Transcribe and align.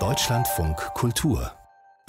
Deutschlandfunk 0.00 0.76
Kultur 0.94 1.52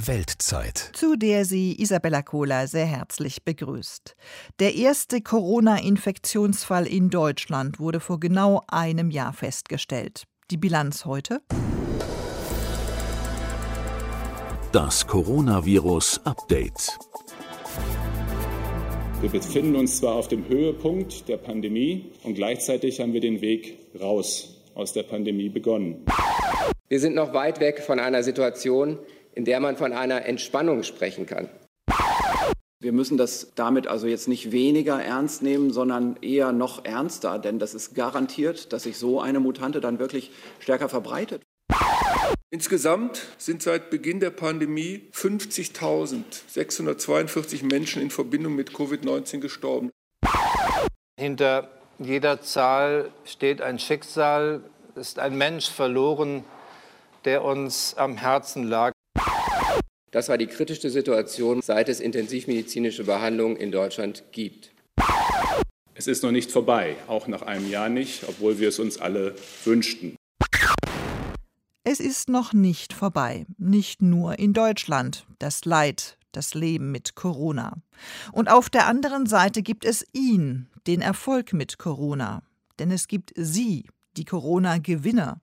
Weltzeit. 0.03 0.89
Zu 0.93 1.15
der 1.15 1.45
sie 1.45 1.79
Isabella 1.79 2.23
Kohler 2.23 2.67
sehr 2.67 2.87
herzlich 2.87 3.43
begrüßt. 3.43 4.15
Der 4.59 4.73
erste 4.73 5.21
Corona-Infektionsfall 5.21 6.87
in 6.87 7.11
Deutschland 7.11 7.79
wurde 7.79 7.99
vor 7.99 8.19
genau 8.19 8.63
einem 8.67 9.11
Jahr 9.11 9.31
festgestellt. 9.31 10.23
Die 10.49 10.57
Bilanz 10.57 11.05
heute? 11.05 11.41
Das 14.71 15.05
Coronavirus-Update. 15.05 16.97
Wir 19.21 19.29
befinden 19.29 19.75
uns 19.75 19.97
zwar 19.97 20.15
auf 20.15 20.29
dem 20.29 20.47
Höhepunkt 20.49 21.27
der 21.29 21.37
Pandemie 21.37 22.11
und 22.23 22.33
gleichzeitig 22.33 22.99
haben 22.99 23.13
wir 23.13 23.21
den 23.21 23.41
Weg 23.41 23.77
raus 24.01 24.54
aus 24.75 24.93
der 24.93 25.01
Pandemie 25.03 25.49
begonnen. 25.49 26.05
Wir 26.87 26.99
sind 26.99 27.15
noch 27.15 27.33
weit 27.33 27.59
weg 27.59 27.79
von 27.79 27.99
einer 27.99 28.21
Situation, 28.21 28.99
in 29.33 29.45
der 29.45 29.59
man 29.59 29.77
von 29.77 29.91
einer 29.91 30.25
Entspannung 30.25 30.83
sprechen 30.83 31.25
kann. 31.25 31.49
Wir 32.79 32.91
müssen 32.91 33.17
das 33.17 33.53
damit 33.55 33.87
also 33.87 34.05
jetzt 34.05 34.27
nicht 34.27 34.51
weniger 34.51 35.01
ernst 35.01 35.41
nehmen, 35.41 35.71
sondern 35.71 36.17
eher 36.21 36.51
noch 36.51 36.85
ernster, 36.85 37.39
denn 37.39 37.57
das 37.57 37.73
ist 37.73 37.95
garantiert, 37.95 38.71
dass 38.73 38.83
sich 38.83 38.97
so 38.97 39.19
eine 39.19 39.39
Mutante 39.39 39.81
dann 39.81 39.97
wirklich 39.97 40.29
stärker 40.59 40.87
verbreitet. 40.87 41.41
Insgesamt 42.51 43.25
sind 43.37 43.63
seit 43.63 43.89
Beginn 43.89 44.19
der 44.19 44.29
Pandemie 44.29 45.09
50.642 45.13 47.65
Menschen 47.65 48.03
in 48.03 48.11
Verbindung 48.11 48.55
mit 48.55 48.69
Covid-19 48.69 49.39
gestorben. 49.39 49.89
Hinter 51.19 51.71
jeder 51.97 52.41
Zahl 52.41 53.09
steht 53.23 53.61
ein 53.61 53.79
Schicksal, 53.79 54.61
ist 54.97 55.19
ein 55.19 55.37
Mensch 55.37 55.69
verloren, 55.69 56.43
der 57.25 57.43
uns 57.43 57.95
am 57.97 58.17
Herzen 58.17 58.63
lag. 58.63 58.91
Das 60.11 60.29
war 60.29 60.37
die 60.37 60.47
kritischste 60.47 60.89
Situation, 60.89 61.61
seit 61.61 61.89
es 61.89 61.99
intensivmedizinische 61.99 63.03
Behandlung 63.03 63.57
in 63.57 63.71
Deutschland 63.71 64.23
gibt. 64.31 64.71
Es 65.93 66.07
ist 66.07 66.23
noch 66.23 66.31
nicht 66.31 66.51
vorbei, 66.51 66.95
auch 67.07 67.27
nach 67.27 67.41
einem 67.41 67.69
Jahr 67.69 67.89
nicht, 67.89 68.23
obwohl 68.27 68.59
wir 68.59 68.69
es 68.69 68.79
uns 68.79 68.97
alle 68.97 69.35
wünschten. 69.63 70.15
Es 71.83 71.99
ist 71.99 72.29
noch 72.29 72.53
nicht 72.53 72.93
vorbei, 72.93 73.45
nicht 73.57 74.01
nur 74.01 74.39
in 74.39 74.53
Deutschland, 74.53 75.25
das 75.39 75.65
Leid, 75.65 76.17
das 76.31 76.53
Leben 76.53 76.91
mit 76.91 77.15
Corona. 77.15 77.77
Und 78.31 78.49
auf 78.49 78.69
der 78.69 78.87
anderen 78.87 79.25
Seite 79.25 79.61
gibt 79.61 79.85
es 79.85 80.05
ihn, 80.13 80.67
den 80.87 81.01
Erfolg 81.01 81.53
mit 81.53 81.77
Corona. 81.77 82.41
Denn 82.79 82.91
es 82.91 83.07
gibt 83.07 83.31
Sie, 83.35 83.85
die 84.17 84.25
Corona-Gewinner. 84.25 85.41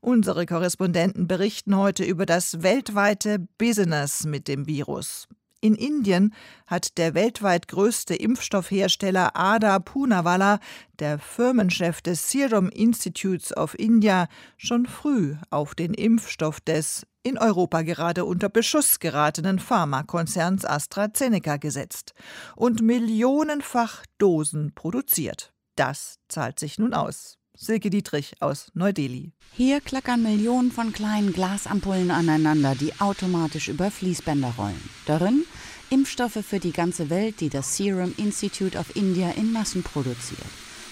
Unsere 0.00 0.46
Korrespondenten 0.46 1.26
berichten 1.26 1.76
heute 1.76 2.04
über 2.04 2.26
das 2.26 2.62
weltweite 2.62 3.46
Business 3.58 4.24
mit 4.24 4.48
dem 4.48 4.66
Virus. 4.66 5.28
In 5.60 5.74
Indien 5.74 6.34
hat 6.68 6.98
der 6.98 7.14
weltweit 7.14 7.66
größte 7.66 8.14
Impfstoffhersteller 8.14 9.34
Ada 9.34 9.80
Poonawalla, 9.80 10.60
der 11.00 11.18
Firmenchef 11.18 12.00
des 12.00 12.30
Serum 12.30 12.68
Institutes 12.68 13.56
of 13.56 13.76
India, 13.76 14.28
schon 14.56 14.86
früh 14.86 15.34
auf 15.50 15.74
den 15.74 15.94
Impfstoff 15.94 16.60
des 16.60 17.06
in 17.24 17.38
Europa 17.38 17.82
gerade 17.82 18.24
unter 18.24 18.48
Beschuss 18.48 19.00
geratenen 19.00 19.58
Pharmakonzerns 19.58 20.64
AstraZeneca 20.64 21.56
gesetzt 21.56 22.14
und 22.54 22.80
millionenfach 22.80 24.06
Dosen 24.18 24.72
produziert. 24.76 25.52
Das 25.74 26.20
zahlt 26.28 26.60
sich 26.60 26.78
nun 26.78 26.94
aus. 26.94 27.37
Silke 27.60 27.90
Dietrich 27.90 28.34
aus 28.38 28.70
Neu-Delhi. 28.74 29.32
Hier 29.52 29.80
klackern 29.80 30.22
Millionen 30.22 30.70
von 30.70 30.92
kleinen 30.92 31.32
Glasampullen 31.32 32.12
aneinander, 32.12 32.76
die 32.76 32.92
automatisch 33.00 33.66
über 33.66 33.90
Fließbänder 33.90 34.54
rollen. 34.56 34.80
Darin 35.06 35.42
Impfstoffe 35.90 36.38
für 36.48 36.60
die 36.60 36.70
ganze 36.70 37.10
Welt, 37.10 37.40
die 37.40 37.48
das 37.48 37.76
Serum 37.76 38.14
Institute 38.16 38.78
of 38.78 38.94
India 38.94 39.30
in 39.32 39.52
Massen 39.52 39.82
produziert. 39.82 40.38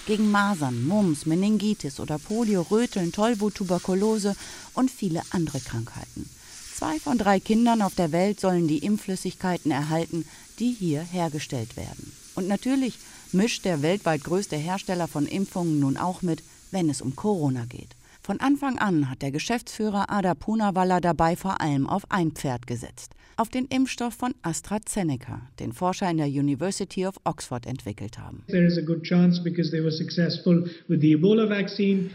Gegen 0.06 0.28
Masern, 0.32 0.84
Mumps, 0.84 1.24
Meningitis 1.24 2.00
oder 2.00 2.18
Polio, 2.18 2.62
Röteln, 2.62 3.12
Tollwut, 3.12 3.54
Tuberkulose 3.54 4.34
und 4.74 4.90
viele 4.90 5.22
andere 5.30 5.60
Krankheiten. 5.60 6.28
Zwei 6.74 6.98
von 6.98 7.16
drei 7.16 7.38
Kindern 7.38 7.80
auf 7.80 7.94
der 7.94 8.10
Welt 8.10 8.40
sollen 8.40 8.66
die 8.66 8.78
Impfflüssigkeiten 8.78 9.70
erhalten, 9.70 10.26
die 10.58 10.72
hier 10.72 11.02
hergestellt 11.02 11.76
werden. 11.76 12.12
Und 12.34 12.48
natürlich 12.48 12.98
mischt 13.32 13.64
der 13.64 13.82
weltweit 13.82 14.24
größte 14.24 14.56
Hersteller 14.56 15.06
von 15.06 15.26
Impfungen 15.26 15.78
nun 15.78 15.96
auch 15.96 16.22
mit, 16.22 16.42
wenn 16.76 16.90
es 16.90 17.00
um 17.00 17.16
Corona 17.16 17.64
geht. 17.64 17.88
Von 18.26 18.40
Anfang 18.40 18.76
an 18.80 19.08
hat 19.08 19.22
der 19.22 19.30
Geschäftsführer 19.30 20.10
Ada 20.10 20.34
Poonawalla 20.34 20.98
dabei 20.98 21.36
vor 21.36 21.60
allem 21.60 21.88
auf 21.88 22.10
ein 22.10 22.32
Pferd 22.32 22.66
gesetzt, 22.66 23.12
auf 23.36 23.50
den 23.50 23.66
Impfstoff 23.66 24.14
von 24.14 24.34
AstraZeneca, 24.42 25.42
den 25.60 25.72
Forscher 25.72 26.10
in 26.10 26.16
der 26.16 26.26
University 26.26 27.06
of 27.06 27.14
Oxford 27.22 27.66
entwickelt 27.66 28.18
haben. 28.18 28.42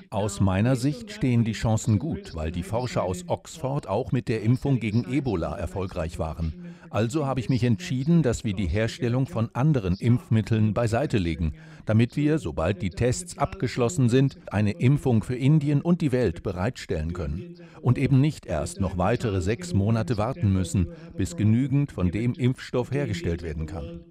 Aus 0.10 0.42
meiner 0.42 0.76
Sicht 0.76 1.12
stehen 1.14 1.46
die 1.46 1.54
Chancen 1.54 1.98
gut, 1.98 2.36
weil 2.36 2.52
die 2.52 2.64
Forscher 2.64 3.04
aus 3.04 3.24
Oxford 3.28 3.88
auch 3.88 4.12
mit 4.12 4.28
der 4.28 4.42
Impfung 4.42 4.82
gegen 4.82 5.10
Ebola 5.10 5.58
erfolgreich 5.58 6.20
waren. 6.20 6.76
Also 6.90 7.26
habe 7.26 7.40
ich 7.40 7.48
mich 7.48 7.64
entschieden, 7.64 8.22
dass 8.22 8.44
wir 8.44 8.54
die 8.54 8.68
Herstellung 8.68 9.28
von 9.28 9.50
anderen 9.54 9.96
Impfmitteln 9.96 10.74
beiseite 10.74 11.20
legen, 11.20 11.54
damit 11.86 12.18
wir, 12.18 12.38
sobald 12.38 12.82
die 12.82 12.90
Tests 12.90 13.38
abgeschlossen 13.38 14.10
sind, 14.10 14.38
eine 14.52 14.72
Impfung 14.72 15.24
für 15.24 15.36
Indien 15.36 15.82
und 15.82 16.01
die 16.02 16.12
Welt 16.12 16.44
bereitstellen 16.44 17.14
können. 17.14 17.56
Und 17.82 17.98
eben 17.98 18.20
nicht 18.20 18.46
erst 18.46 18.80
noch 18.80 18.98
weitere 18.98 19.42
sechs 19.42 19.74
Monate 19.74 20.18
warten 20.18 20.52
müssen, 20.52 20.88
bis 21.16 21.38
genügend 21.38 21.92
von 21.92 22.12
dem 22.12 22.34
Impfstoff 22.34 22.92
hergestellt 22.92 23.44
werden 23.44 23.66
kann. 23.66 24.02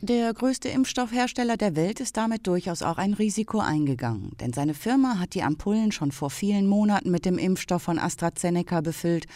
Der 0.00 0.32
größte 0.32 0.68
Impfstoffhersteller 0.70 1.58
der 1.58 1.76
Welt 1.76 2.00
ist 2.00 2.16
damit 2.16 2.46
durchaus 2.46 2.80
auch 2.80 2.96
ein 2.96 3.12
Risiko 3.12 3.58
eingegangen, 3.58 4.30
denn 4.40 4.54
seine 4.54 4.72
Firma 4.72 5.18
hat 5.18 5.34
die 5.34 5.42
Ampullen 5.42 5.92
schon 5.92 6.12
vor 6.12 6.30
vielen 6.30 6.66
Monaten 6.66 7.10
mit 7.10 7.26
dem 7.26 7.36
Impfstoff 7.36 7.82
von 7.82 7.98
AstraZeneca 7.98 8.80
befüllt, 8.80 9.26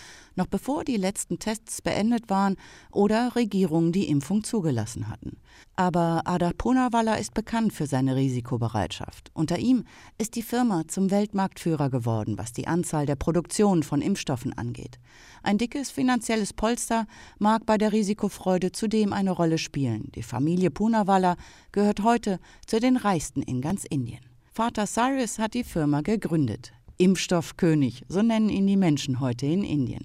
noch 0.40 0.46
bevor 0.46 0.84
die 0.84 0.96
letzten 0.96 1.38
Tests 1.38 1.82
beendet 1.82 2.30
waren 2.30 2.56
oder 2.90 3.36
Regierungen 3.36 3.92
die 3.92 4.08
Impfung 4.08 4.42
zugelassen 4.42 5.08
hatten. 5.08 5.36
Aber 5.76 6.22
Ada 6.24 6.52
Poonawalla 6.56 7.16
ist 7.16 7.34
bekannt 7.34 7.74
für 7.74 7.86
seine 7.86 8.16
Risikobereitschaft. 8.16 9.30
Unter 9.34 9.58
ihm 9.58 9.84
ist 10.16 10.36
die 10.36 10.42
Firma 10.42 10.88
zum 10.88 11.10
Weltmarktführer 11.10 11.90
geworden, 11.90 12.38
was 12.38 12.54
die 12.54 12.66
Anzahl 12.66 13.04
der 13.04 13.16
Produktion 13.16 13.82
von 13.82 14.00
Impfstoffen 14.00 14.56
angeht. 14.56 14.98
Ein 15.42 15.58
dickes 15.58 15.90
finanzielles 15.90 16.54
Polster 16.54 17.06
mag 17.38 17.66
bei 17.66 17.76
der 17.76 17.92
Risikofreude 17.92 18.72
zudem 18.72 19.12
eine 19.12 19.32
Rolle 19.32 19.58
spielen. 19.58 20.10
Die 20.14 20.22
Familie 20.22 20.70
Poonawalla 20.70 21.36
gehört 21.70 22.02
heute 22.02 22.40
zu 22.66 22.80
den 22.80 22.96
reichsten 22.96 23.42
in 23.42 23.60
ganz 23.60 23.84
Indien. 23.84 24.24
Vater 24.52 24.86
Cyrus 24.86 25.38
hat 25.38 25.54
die 25.54 25.64
Firma 25.64 26.00
gegründet. 26.00 26.72
Impfstoffkönig, 27.00 28.04
so 28.08 28.20
nennen 28.20 28.50
ihn 28.50 28.66
die 28.66 28.76
Menschen 28.76 29.20
heute 29.20 29.46
in 29.46 29.64
Indien. 29.64 30.04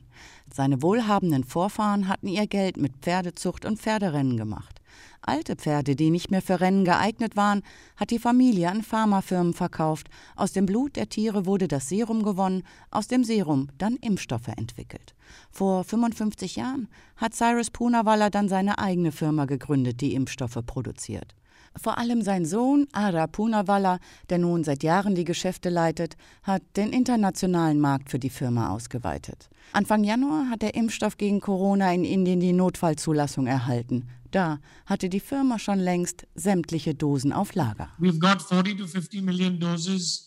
Seine 0.49 0.81
wohlhabenden 0.81 1.43
Vorfahren 1.43 2.07
hatten 2.07 2.29
ihr 2.29 2.47
Geld 2.47 2.77
mit 2.77 2.93
Pferdezucht 3.01 3.65
und 3.65 3.81
Pferderennen 3.81 4.37
gemacht. 4.37 4.79
Alte 5.19 5.57
Pferde, 5.57 5.97
die 5.97 6.09
nicht 6.09 6.31
mehr 6.31 6.41
für 6.41 6.61
Rennen 6.61 6.85
geeignet 6.85 7.35
waren, 7.35 7.63
hat 7.97 8.11
die 8.11 8.19
Familie 8.19 8.69
an 8.69 8.81
Pharmafirmen 8.81 9.53
verkauft. 9.53 10.07
Aus 10.37 10.53
dem 10.53 10.65
Blut 10.65 10.95
der 10.95 11.09
Tiere 11.09 11.45
wurde 11.45 11.67
das 11.67 11.89
Serum 11.89 12.23
gewonnen, 12.23 12.63
aus 12.91 13.09
dem 13.09 13.25
Serum 13.25 13.67
dann 13.77 13.97
Impfstoffe 13.97 14.47
entwickelt. 14.47 15.15
Vor 15.51 15.83
55 15.83 16.55
Jahren 16.55 16.87
hat 17.17 17.33
Cyrus 17.33 17.71
Poonawalla 17.71 18.29
dann 18.29 18.47
seine 18.47 18.79
eigene 18.79 19.11
Firma 19.11 19.43
gegründet, 19.43 19.99
die 19.99 20.13
Impfstoffe 20.13 20.59
produziert. 20.65 21.35
Vor 21.81 21.97
allem 21.97 22.21
sein 22.21 22.45
Sohn 22.45 22.87
Ara 22.93 23.27
Poonawalla, 23.27 23.99
der 24.29 24.37
nun 24.37 24.63
seit 24.63 24.83
Jahren 24.83 25.15
die 25.15 25.25
Geschäfte 25.25 25.69
leitet, 25.69 26.15
hat 26.43 26.61
den 26.77 26.93
internationalen 26.93 27.79
Markt 27.79 28.09
für 28.09 28.19
die 28.19 28.29
Firma 28.29 28.69
ausgeweitet. 28.69 29.49
Anfang 29.73 30.03
Januar 30.03 30.49
hat 30.49 30.61
der 30.61 30.75
Impfstoff 30.75 31.17
gegen 31.17 31.41
Corona 31.41 31.93
in 31.93 32.05
Indien 32.05 32.39
die 32.39 32.53
Notfallzulassung 32.53 33.47
erhalten. 33.47 34.07
Da 34.31 34.59
hatte 34.85 35.07
die 35.07 35.19
Firma 35.21 35.59
schon 35.59 35.79
längst 35.79 36.27
sämtliche 36.35 36.93
Dosen 36.93 37.31
auf 37.31 37.55
Lager. 37.55 37.89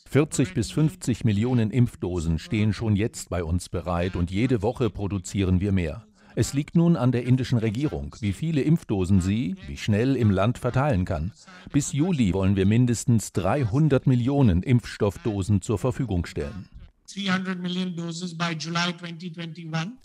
40 0.09 0.55
bis 0.55 0.71
50 0.71 1.25
Millionen 1.25 1.71
Impfdosen 1.71 2.39
stehen 2.39 2.73
schon 2.73 2.97
jetzt 2.97 3.29
bei 3.29 3.45
uns 3.45 3.69
bereit 3.69 4.17
und 4.17 4.31
jede 4.31 4.63
Woche 4.63 4.89
produzieren 4.89 5.61
wir 5.61 5.73
mehr. 5.73 6.07
Es 6.39 6.55
liegt 6.55 6.77
nun 6.77 6.95
an 6.95 7.11
der 7.11 7.25
indischen 7.25 7.59
Regierung, 7.59 8.15
wie 8.21 8.33
viele 8.33 8.61
Impfdosen 8.61 9.21
sie, 9.21 9.57
wie 9.67 9.77
schnell 9.77 10.15
im 10.15 10.31
Land 10.31 10.57
verteilen 10.57 11.05
kann. 11.05 11.33
Bis 11.73 11.93
Juli 11.93 12.33
wollen 12.33 12.55
wir 12.55 12.65
mindestens 12.65 13.33
300 13.33 14.07
Millionen 14.07 14.63
Impfstoffdosen 14.63 15.63
zur 15.63 15.79
Verfügung 15.79 16.27
stellen. 16.27 16.69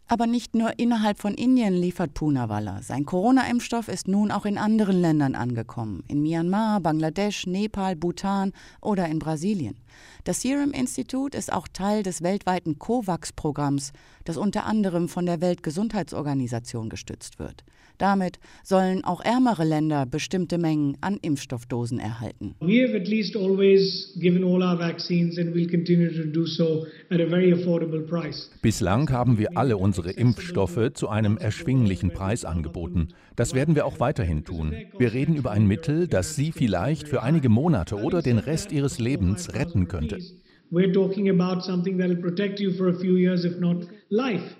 Aber 0.07 0.27
nicht 0.27 0.55
nur 0.55 0.79
innerhalb 0.79 1.19
von 1.19 1.33
Indien 1.33 1.73
liefert 1.73 2.13
Poonawalla. 2.13 2.81
Sein 2.81 3.05
Corona-Impfstoff 3.05 3.89
ist 3.89 4.07
nun 4.07 4.31
auch 4.31 4.45
in 4.45 4.57
anderen 4.57 5.01
Ländern 5.01 5.35
angekommen. 5.35 6.05
In 6.07 6.21
Myanmar, 6.21 6.79
Bangladesch, 6.79 7.45
Nepal, 7.45 7.97
Bhutan 7.97 8.53
oder 8.79 9.09
in 9.09 9.19
Brasilien. 9.19 9.75
Das 10.23 10.41
Serum 10.41 10.71
Institute 10.71 11.37
ist 11.37 11.51
auch 11.51 11.67
Teil 11.67 12.03
des 12.03 12.21
weltweiten 12.21 12.79
COVAX-Programms, 12.79 13.91
das 14.23 14.37
unter 14.37 14.65
anderem 14.65 15.09
von 15.09 15.25
der 15.25 15.41
Weltgesundheitsorganisation 15.41 16.89
gestützt 16.89 17.37
wird. 17.37 17.65
Damit 17.97 18.39
sollen 18.63 19.03
auch 19.03 19.21
ärmere 19.21 19.63
Länder 19.63 20.05
bestimmte 20.05 20.57
Mengen 20.57 20.97
an 21.01 21.17
Impfstoffdosen 21.21 21.99
erhalten. 21.99 22.55
We 22.59 22.83
have 22.83 22.95
at 22.95 23.07
least 23.07 23.35
always 23.35 24.13
given 24.19 24.43
all 24.43 24.61
our 24.61 24.77
vaccines 24.77 25.37
and 25.37 25.53
will 25.53 25.69
continue 25.69 26.11
to 26.11 26.29
do 26.29 26.45
so 26.45 26.85
at 27.09 27.19
a 27.19 27.27
very 27.27 27.53
affordable 27.53 28.01
price. 28.01 28.49
Bislang 28.61 29.09
haben 29.09 29.37
wir 29.37 29.57
alle 29.57 29.77
unsere 29.77 30.11
Impfstoffe 30.11 30.93
zu 30.93 31.09
einem 31.09 31.37
erschwinglichen 31.37 32.11
Preis 32.11 32.45
angeboten. 32.45 33.09
Das 33.35 33.53
werden 33.53 33.75
wir 33.75 33.85
auch 33.85 33.99
weiterhin 33.99 34.43
tun. 34.43 34.73
Wir 34.97 35.13
reden 35.13 35.35
über 35.35 35.51
ein 35.51 35.67
Mittel, 35.67 36.07
das 36.07 36.35
Sie 36.35 36.51
vielleicht 36.51 37.07
für 37.07 37.23
einige 37.23 37.49
Monate 37.49 37.95
oder 37.95 38.21
den 38.21 38.37
Rest 38.37 38.71
Ihres 38.71 38.99
Lebens 38.99 39.53
retten 39.53 39.87
könnte. 39.87 40.19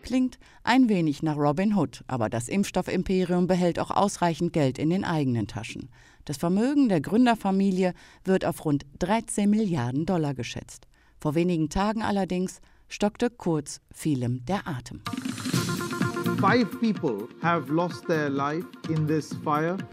Klingt 0.03 0.37
ein 0.63 0.87
wenig 0.89 1.23
nach 1.23 1.37
Robin 1.37 1.75
Hood, 1.75 2.03
aber 2.07 2.29
das 2.29 2.49
Impfstoffimperium 2.49 3.47
behält 3.47 3.79
auch 3.79 3.91
ausreichend 3.91 4.53
Geld 4.53 4.77
in 4.77 4.89
den 4.89 5.03
eigenen 5.03 5.47
Taschen. 5.47 5.89
Das 6.25 6.37
Vermögen 6.37 6.87
der 6.87 7.01
Gründerfamilie 7.01 7.93
wird 8.23 8.45
auf 8.45 8.63
rund 8.63 8.85
13 8.99 9.49
Milliarden 9.49 10.05
Dollar 10.05 10.33
geschätzt. 10.33 10.87
Vor 11.19 11.35
wenigen 11.35 11.69
Tagen 11.69 12.01
allerdings 12.01 12.61
stockte 12.87 13.29
kurz 13.29 13.81
vielem 13.91 14.45
der 14.45 14.67
Atem. 14.67 15.01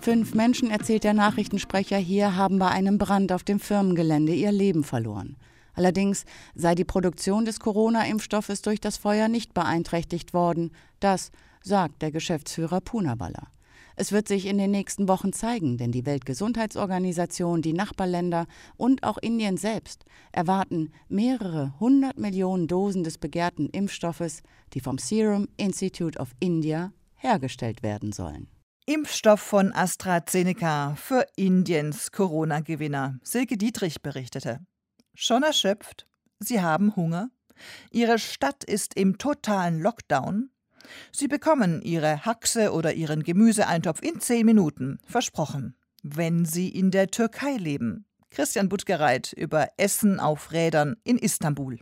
Fünf 0.01 0.35
Menschen, 0.35 0.71
erzählt 0.71 1.05
der 1.05 1.15
Nachrichtensprecher 1.15 1.97
hier, 1.97 2.37
haben 2.37 2.59
bei 2.59 2.69
einem 2.69 2.99
Brand 2.99 3.33
auf 3.33 3.45
dem 3.45 3.61
Firmengelände 3.61 4.33
ihr 4.33 4.53
Leben 4.53 4.83
verloren. 4.83 5.37
Allerdings 5.81 6.27
sei 6.55 6.75
die 6.75 6.85
Produktion 6.85 7.47
des 7.47 7.59
Corona-Impfstoffes 7.59 8.61
durch 8.61 8.83
das 8.83 8.99
Feuer 8.99 9.29
nicht 9.29 9.55
beeinträchtigt 9.55 10.35
worden. 10.35 10.73
Das 11.01 11.31
sagt 11.63 12.03
der 12.03 12.11
Geschäftsführer 12.11 12.83
Punawalla. 12.83 13.49
Es 13.97 14.13
wird 14.13 14.29
sich 14.29 14.45
in 14.45 14.59
den 14.59 14.73
nächsten 14.73 15.09
Wochen 15.09 15.33
zeigen, 15.33 15.79
denn 15.79 15.91
die 15.91 16.05
Weltgesundheitsorganisation, 16.05 17.63
die 17.63 17.73
Nachbarländer 17.73 18.47
und 18.77 19.05
auch 19.05 19.17
Indien 19.17 19.57
selbst 19.57 20.05
erwarten 20.33 20.93
mehrere 21.09 21.73
hundert 21.81 22.19
Millionen 22.19 22.69
Dosen 22.69 23.03
des 23.03 23.17
begehrten 23.17 23.71
Impfstoffes, 23.71 24.43
die 24.75 24.81
vom 24.81 24.99
Serum 24.99 25.49
Institute 25.57 26.19
of 26.19 26.29
India 26.41 26.93
hergestellt 27.17 27.83
werden 27.83 28.13
sollen. 28.13 28.49
Impfstoff 28.85 29.41
von 29.41 29.73
AstraZeneca 29.73 30.95
für 30.97 31.25
Indiens 31.37 32.13
Corona-Gewinner. 32.13 33.19
Silke 33.23 33.57
Dietrich 33.57 34.03
berichtete. 34.03 34.61
Schon 35.23 35.43
erschöpft? 35.43 36.07
Sie 36.39 36.63
haben 36.63 36.97
Hunger? 36.97 37.29
Ihre 37.91 38.19
Stadt 38.19 38.65
ist 38.65 38.95
im 38.95 39.19
totalen 39.19 39.79
Lockdown? 39.79 40.49
Sie 41.13 41.29
bekommen 41.29 41.83
Ihre 41.83 42.25
Haxe 42.25 42.73
oder 42.73 42.95
Ihren 42.95 43.23
Gemüseeintopf 43.23 44.01
in 44.01 44.21
zehn 44.21 44.47
Minuten, 44.47 44.99
versprochen, 45.05 45.77
wenn 46.03 46.47
Sie 46.47 46.71
in 46.71 46.91
der 46.91 47.09
Türkei 47.09 47.59
leben. 47.59 48.07
Christian 48.31 48.71
Buttgereit 48.71 49.35
über 49.35 49.69
Essen 49.77 50.21
auf 50.21 50.53
Rädern 50.53 50.97
in 51.05 51.19
Istanbul. 51.19 51.81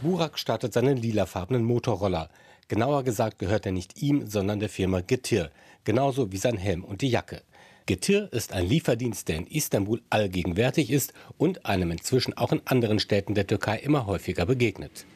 Burak 0.00 0.38
startet 0.38 0.72
seinen 0.72 0.96
lilafarbenen 0.96 1.64
Motorroller. 1.64 2.28
Genauer 2.68 3.02
gesagt 3.02 3.40
gehört 3.40 3.66
er 3.66 3.72
nicht 3.72 4.00
ihm, 4.00 4.28
sondern 4.28 4.60
der 4.60 4.68
Firma 4.68 5.00
Getir. 5.00 5.50
Genauso 5.82 6.30
wie 6.30 6.36
sein 6.36 6.56
Helm 6.56 6.84
und 6.84 7.00
die 7.00 7.10
Jacke. 7.10 7.42
Getir 7.88 8.28
ist 8.32 8.52
ein 8.52 8.68
Lieferdienst, 8.68 9.28
der 9.28 9.36
in 9.36 9.46
Istanbul 9.46 10.02
allgegenwärtig 10.10 10.90
ist 10.90 11.14
und 11.38 11.64
einem 11.64 11.90
inzwischen 11.90 12.36
auch 12.36 12.52
in 12.52 12.60
anderen 12.66 12.98
Städten 12.98 13.34
der 13.34 13.46
Türkei 13.46 13.78
immer 13.78 14.04
häufiger 14.04 14.44
begegnet. 14.44 15.06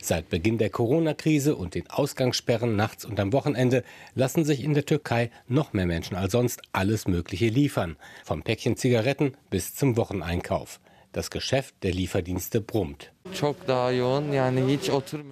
Seit 0.00 0.30
Beginn 0.30 0.56
der 0.56 0.70
Corona-Krise 0.70 1.54
und 1.54 1.74
den 1.74 1.90
Ausgangssperren 1.90 2.74
nachts 2.74 3.04
und 3.04 3.20
am 3.20 3.34
Wochenende 3.34 3.84
lassen 4.14 4.46
sich 4.46 4.64
in 4.64 4.72
der 4.72 4.86
Türkei 4.86 5.30
noch 5.46 5.74
mehr 5.74 5.84
Menschen 5.84 6.16
als 6.16 6.32
sonst 6.32 6.62
alles 6.72 7.06
Mögliche 7.06 7.48
liefern, 7.48 7.98
vom 8.24 8.42
Päckchen 8.42 8.78
Zigaretten 8.78 9.36
bis 9.50 9.74
zum 9.74 9.98
Wocheneinkauf. 9.98 10.80
Das 11.12 11.30
Geschäft 11.30 11.74
der 11.82 11.92
Lieferdienste 11.92 12.62
brummt. 12.62 13.12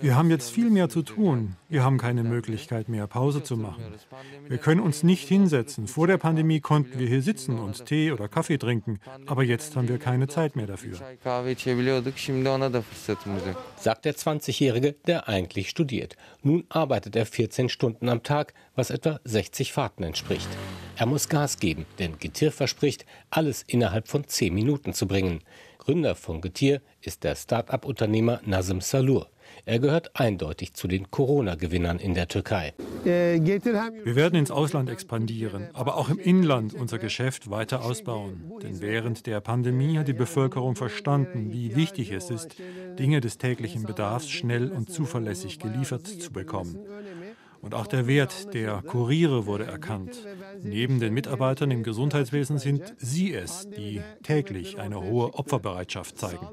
Wir 0.00 0.16
haben 0.16 0.30
jetzt 0.30 0.50
viel 0.50 0.70
mehr 0.70 0.88
zu 0.88 1.02
tun. 1.02 1.56
Wir 1.68 1.82
haben 1.82 1.98
keine 1.98 2.22
Möglichkeit 2.22 2.88
mehr, 2.88 3.06
Pause 3.06 3.42
zu 3.42 3.56
machen. 3.56 3.82
Wir 4.46 4.58
können 4.58 4.80
uns 4.80 5.02
nicht 5.02 5.26
hinsetzen. 5.26 5.86
Vor 5.86 6.06
der 6.06 6.18
Pandemie 6.18 6.60
konnten 6.60 6.98
wir 6.98 7.08
hier 7.08 7.22
sitzen 7.22 7.58
und 7.58 7.86
Tee 7.86 8.12
oder 8.12 8.28
Kaffee 8.28 8.58
trinken, 8.58 9.00
aber 9.26 9.42
jetzt 9.42 9.74
haben 9.74 9.88
wir 9.88 9.98
keine 9.98 10.28
Zeit 10.28 10.54
mehr 10.54 10.66
dafür. 10.66 10.98
Sagt 13.76 14.04
der 14.04 14.14
20-Jährige, 14.14 14.92
der 15.06 15.28
eigentlich 15.28 15.70
studiert. 15.70 16.16
Nun 16.42 16.64
arbeitet 16.68 17.16
er 17.16 17.26
14 17.26 17.68
Stunden 17.70 18.08
am 18.08 18.22
Tag, 18.22 18.54
was 18.74 18.90
etwa 18.90 19.18
60 19.24 19.72
Fahrten 19.72 20.04
entspricht. 20.04 20.48
Er 20.96 21.06
muss 21.06 21.28
Gas 21.30 21.58
geben, 21.58 21.86
denn 21.98 22.18
Getir 22.18 22.52
verspricht, 22.52 23.06
alles 23.30 23.62
innerhalb 23.66 24.08
von 24.08 24.26
10 24.26 24.52
Minuten 24.52 24.92
zu 24.92 25.06
bringen. 25.08 25.40
Gründer 25.90 26.14
von 26.14 26.40
Getir 26.40 26.82
ist 27.00 27.24
der 27.24 27.34
Start-up-Unternehmer 27.34 28.40
Nazım 28.46 28.80
Salur. 28.80 29.26
Er 29.66 29.80
gehört 29.80 30.12
eindeutig 30.14 30.72
zu 30.72 30.86
den 30.86 31.10
Corona-Gewinnern 31.10 31.98
in 31.98 32.14
der 32.14 32.28
Türkei. 32.28 32.74
Wir 33.02 34.14
werden 34.14 34.36
ins 34.38 34.52
Ausland 34.52 34.88
expandieren, 34.88 35.66
aber 35.72 35.96
auch 35.96 36.08
im 36.08 36.20
Inland 36.20 36.74
unser 36.74 37.00
Geschäft 37.00 37.50
weiter 37.50 37.84
ausbauen. 37.84 38.52
Denn 38.62 38.80
während 38.80 39.26
der 39.26 39.40
Pandemie 39.40 39.98
hat 39.98 40.06
die 40.06 40.12
Bevölkerung 40.12 40.76
verstanden, 40.76 41.52
wie 41.52 41.74
wichtig 41.74 42.12
es 42.12 42.30
ist, 42.30 42.54
Dinge 42.96 43.20
des 43.20 43.38
täglichen 43.38 43.82
Bedarfs 43.82 44.30
schnell 44.30 44.70
und 44.70 44.92
zuverlässig 44.92 45.58
geliefert 45.58 46.06
zu 46.06 46.32
bekommen. 46.32 46.78
Und 47.62 47.74
auch 47.74 47.86
der 47.86 48.06
Wert 48.06 48.54
der 48.54 48.82
Kuriere 48.82 49.44
wurde 49.46 49.66
erkannt. 49.66 50.12
Neben 50.62 50.98
den 50.98 51.12
Mitarbeitern 51.12 51.70
im 51.70 51.82
Gesundheitswesen 51.82 52.58
sind 52.58 52.94
sie 52.96 53.34
es, 53.34 53.68
die 53.68 54.00
täglich 54.22 54.78
eine 54.78 55.02
hohe 55.02 55.34
Opferbereitschaft 55.34 56.18
zeigen. 56.18 56.46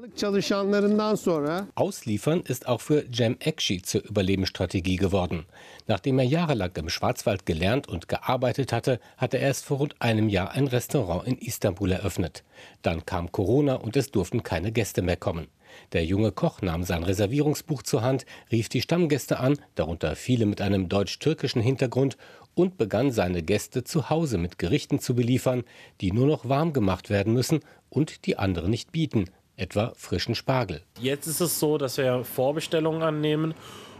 Ausliefern 1.74 2.40
ist 2.42 2.68
auch 2.68 2.80
für 2.80 3.04
Cem 3.10 3.36
Ekşi 3.38 3.82
zur 3.82 4.04
Überlebensstrategie 4.04 4.96
geworden. 4.96 5.46
Nachdem 5.86 6.18
er 6.18 6.26
jahrelang 6.26 6.72
im 6.76 6.90
Schwarzwald 6.90 7.46
gelernt 7.46 7.88
und 7.88 8.08
gearbeitet 8.08 8.72
hatte, 8.72 9.00
hatte 9.16 9.38
er 9.38 9.48
erst 9.48 9.64
vor 9.64 9.78
rund 9.78 9.96
einem 10.00 10.28
Jahr 10.28 10.50
ein 10.50 10.66
Restaurant 10.66 11.26
in 11.26 11.38
Istanbul 11.38 11.92
eröffnet. 11.92 12.44
Dann 12.82 13.06
kam 13.06 13.32
Corona 13.32 13.76
und 13.76 13.96
es 13.96 14.10
durften 14.10 14.42
keine 14.42 14.72
Gäste 14.72 15.00
mehr 15.00 15.16
kommen. 15.16 15.48
Der 15.92 16.04
junge 16.04 16.32
Koch 16.32 16.62
nahm 16.62 16.82
sein 16.82 17.02
Reservierungsbuch 17.02 17.82
zur 17.82 18.02
Hand, 18.02 18.26
rief 18.52 18.68
die 18.68 18.82
Stammgäste 18.82 19.40
an, 19.40 19.58
darunter 19.74 20.16
viele 20.16 20.46
mit 20.46 20.60
einem 20.60 20.88
deutsch-türkischen 20.88 21.62
Hintergrund, 21.62 22.16
und 22.58 22.76
begann 22.76 23.12
seine 23.12 23.42
Gäste 23.42 23.84
zu 23.84 24.10
Hause 24.10 24.36
mit 24.36 24.58
Gerichten 24.58 24.98
zu 24.98 25.14
beliefern, 25.14 25.62
die 26.00 26.10
nur 26.12 26.26
noch 26.26 26.48
warm 26.48 26.72
gemacht 26.72 27.08
werden 27.08 27.32
müssen 27.32 27.60
und 27.88 28.26
die 28.26 28.36
andere 28.36 28.68
nicht 28.68 28.90
bieten, 28.90 29.26
etwa 29.56 29.92
frischen 29.96 30.34
Spargel. 30.34 30.82
Jetzt 31.00 31.26
ist 31.26 31.40
es 31.40 31.60
so, 31.60 31.78
dass 31.78 31.98
wir 31.98 32.24
Vorbestellungen 32.24 33.02
annehmen 33.02 33.54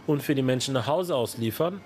und 0.07 0.23
für 0.23 0.35
die 0.35 0.41
Menschen 0.41 0.73
nach 0.73 0.87
Hause 0.87 1.15
ausliefern. 1.15 1.81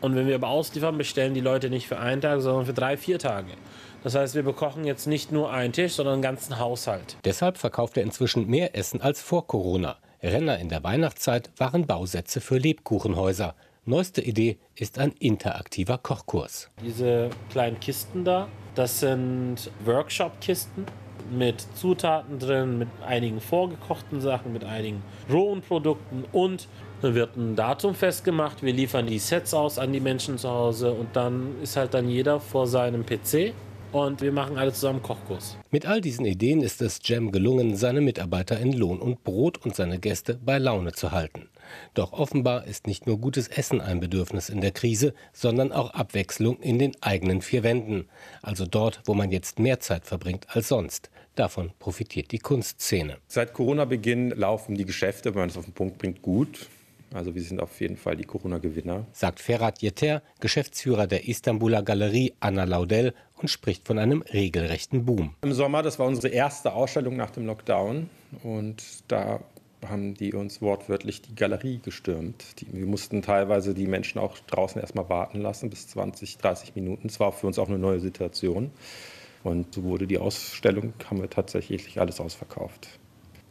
Und 0.00 0.16
wenn 0.16 0.26
wir 0.26 0.34
aber 0.34 0.48
ausliefern, 0.48 0.96
bestellen 0.96 1.34
die 1.34 1.40
Leute 1.40 1.68
nicht 1.68 1.86
für 1.86 1.98
einen 1.98 2.22
Tag, 2.22 2.40
sondern 2.40 2.64
für 2.66 2.72
drei, 2.72 2.96
vier 2.96 3.18
Tage. 3.18 3.52
Das 4.02 4.14
heißt, 4.14 4.34
wir 4.34 4.42
bekochen 4.42 4.84
jetzt 4.84 5.06
nicht 5.06 5.30
nur 5.30 5.52
einen 5.52 5.72
Tisch, 5.72 5.92
sondern 5.92 6.14
einen 6.14 6.22
ganzen 6.22 6.58
Haushalt. 6.58 7.16
Deshalb 7.24 7.58
verkauft 7.58 7.98
er 7.98 8.02
inzwischen 8.02 8.46
mehr 8.46 8.74
Essen 8.74 9.02
als 9.02 9.20
vor 9.20 9.46
Corona. 9.46 9.98
Renner 10.22 10.58
in 10.58 10.68
der 10.68 10.82
Weihnachtszeit 10.82 11.50
waren 11.58 11.86
Bausätze 11.86 12.40
für 12.40 12.58
Lebkuchenhäuser. 12.58 13.54
Neueste 13.84 14.22
Idee 14.22 14.58
ist 14.74 14.98
ein 14.98 15.12
interaktiver 15.12 15.98
Kochkurs. 15.98 16.70
Diese 16.82 17.30
kleinen 17.50 17.78
Kisten 17.80 18.24
da, 18.24 18.48
das 18.74 19.00
sind 19.00 19.70
Workshop-Kisten 19.84 20.86
mit 21.30 21.64
Zutaten 21.74 22.38
drin, 22.38 22.78
mit 22.78 22.88
einigen 23.06 23.40
vorgekochten 23.40 24.20
Sachen, 24.20 24.52
mit 24.52 24.64
einigen 24.64 25.02
rohen 25.30 25.60
Produkten 25.60 26.24
und 26.32 26.68
dann 27.02 27.14
wird 27.14 27.36
ein 27.36 27.56
Datum 27.56 27.94
festgemacht. 27.94 28.62
Wir 28.62 28.72
liefern 28.72 29.06
die 29.06 29.18
Sets 29.18 29.54
aus 29.54 29.78
an 29.78 29.92
die 29.92 30.00
Menschen 30.00 30.38
zu 30.38 30.50
Hause 30.50 30.92
und 30.92 31.14
dann 31.14 31.54
ist 31.62 31.76
halt 31.76 31.94
dann 31.94 32.08
jeder 32.08 32.40
vor 32.40 32.66
seinem 32.66 33.06
PC 33.06 33.54
und 33.92 34.20
wir 34.20 34.32
machen 34.32 34.56
alle 34.56 34.72
zusammen 34.72 35.02
Kochkurs. 35.02 35.56
Mit 35.70 35.86
all 35.86 36.00
diesen 36.00 36.24
Ideen 36.24 36.62
ist 36.62 36.82
es 36.82 37.00
Jem 37.04 37.32
gelungen, 37.32 37.76
seine 37.76 38.00
Mitarbeiter 38.00 38.58
in 38.58 38.72
Lohn 38.72 38.98
und 39.00 39.24
Brot 39.24 39.64
und 39.64 39.74
seine 39.74 39.98
Gäste 39.98 40.38
bei 40.44 40.58
Laune 40.58 40.92
zu 40.92 41.12
halten. 41.12 41.48
Doch 41.94 42.12
offenbar 42.12 42.66
ist 42.66 42.86
nicht 42.86 43.06
nur 43.06 43.18
gutes 43.18 43.48
Essen 43.48 43.80
ein 43.80 44.00
Bedürfnis 44.00 44.48
in 44.48 44.60
der 44.60 44.72
Krise, 44.72 45.14
sondern 45.32 45.72
auch 45.72 45.94
Abwechslung 45.94 46.58
in 46.60 46.78
den 46.78 46.92
eigenen 47.00 47.42
vier 47.42 47.62
Wänden. 47.62 48.08
Also 48.42 48.66
dort, 48.66 49.00
wo 49.04 49.14
man 49.14 49.30
jetzt 49.30 49.58
mehr 49.58 49.80
Zeit 49.80 50.06
verbringt 50.06 50.46
als 50.48 50.68
sonst. 50.68 51.10
Davon 51.36 51.70
profitiert 51.78 52.32
die 52.32 52.38
Kunstszene. 52.38 53.18
Seit 53.28 53.52
Corona-Beginn 53.54 54.30
laufen 54.30 54.74
die 54.74 54.84
Geschäfte, 54.84 55.34
wenn 55.34 55.42
man 55.42 55.48
es 55.48 55.56
auf 55.56 55.64
den 55.64 55.74
Punkt 55.74 55.98
bringt, 55.98 56.22
gut. 56.22 56.68
Also 57.12 57.34
wir 57.34 57.42
sind 57.42 57.60
auf 57.60 57.80
jeden 57.80 57.96
Fall 57.96 58.16
die 58.16 58.24
Corona-Gewinner. 58.24 59.06
Sagt 59.12 59.40
Ferhat 59.40 59.82
Yeter, 59.82 60.22
Geschäftsführer 60.40 61.06
der 61.06 61.28
Istanbuler 61.28 61.82
Galerie 61.82 62.34
Anna 62.40 62.64
Laudel 62.64 63.14
und 63.36 63.48
spricht 63.48 63.86
von 63.86 63.98
einem 63.98 64.22
regelrechten 64.22 65.04
Boom. 65.04 65.34
Im 65.42 65.52
Sommer, 65.52 65.82
das 65.82 65.98
war 65.98 66.06
unsere 66.06 66.28
erste 66.28 66.72
Ausstellung 66.72 67.16
nach 67.16 67.30
dem 67.30 67.46
Lockdown 67.46 68.08
und 68.42 68.82
da 69.08 69.40
haben 69.88 70.14
die 70.14 70.34
uns 70.34 70.60
wortwörtlich 70.60 71.22
die 71.22 71.34
Galerie 71.34 71.80
gestürmt. 71.82 72.60
Die, 72.60 72.66
wir 72.72 72.86
mussten 72.86 73.22
teilweise 73.22 73.74
die 73.74 73.86
Menschen 73.86 74.18
auch 74.18 74.38
draußen 74.38 74.80
erstmal 74.80 75.08
warten 75.08 75.40
lassen, 75.40 75.70
bis 75.70 75.88
20, 75.88 76.38
30 76.38 76.74
Minuten. 76.74 77.08
Es 77.08 77.18
war 77.18 77.32
für 77.32 77.46
uns 77.46 77.58
auch 77.58 77.68
eine 77.68 77.78
neue 77.78 78.00
Situation. 78.00 78.70
Und 79.42 79.74
so 79.74 79.82
wurde 79.84 80.06
die 80.06 80.18
Ausstellung, 80.18 80.92
haben 81.08 81.20
wir 81.22 81.30
tatsächlich 81.30 81.98
alles 81.98 82.20
ausverkauft. 82.20 82.88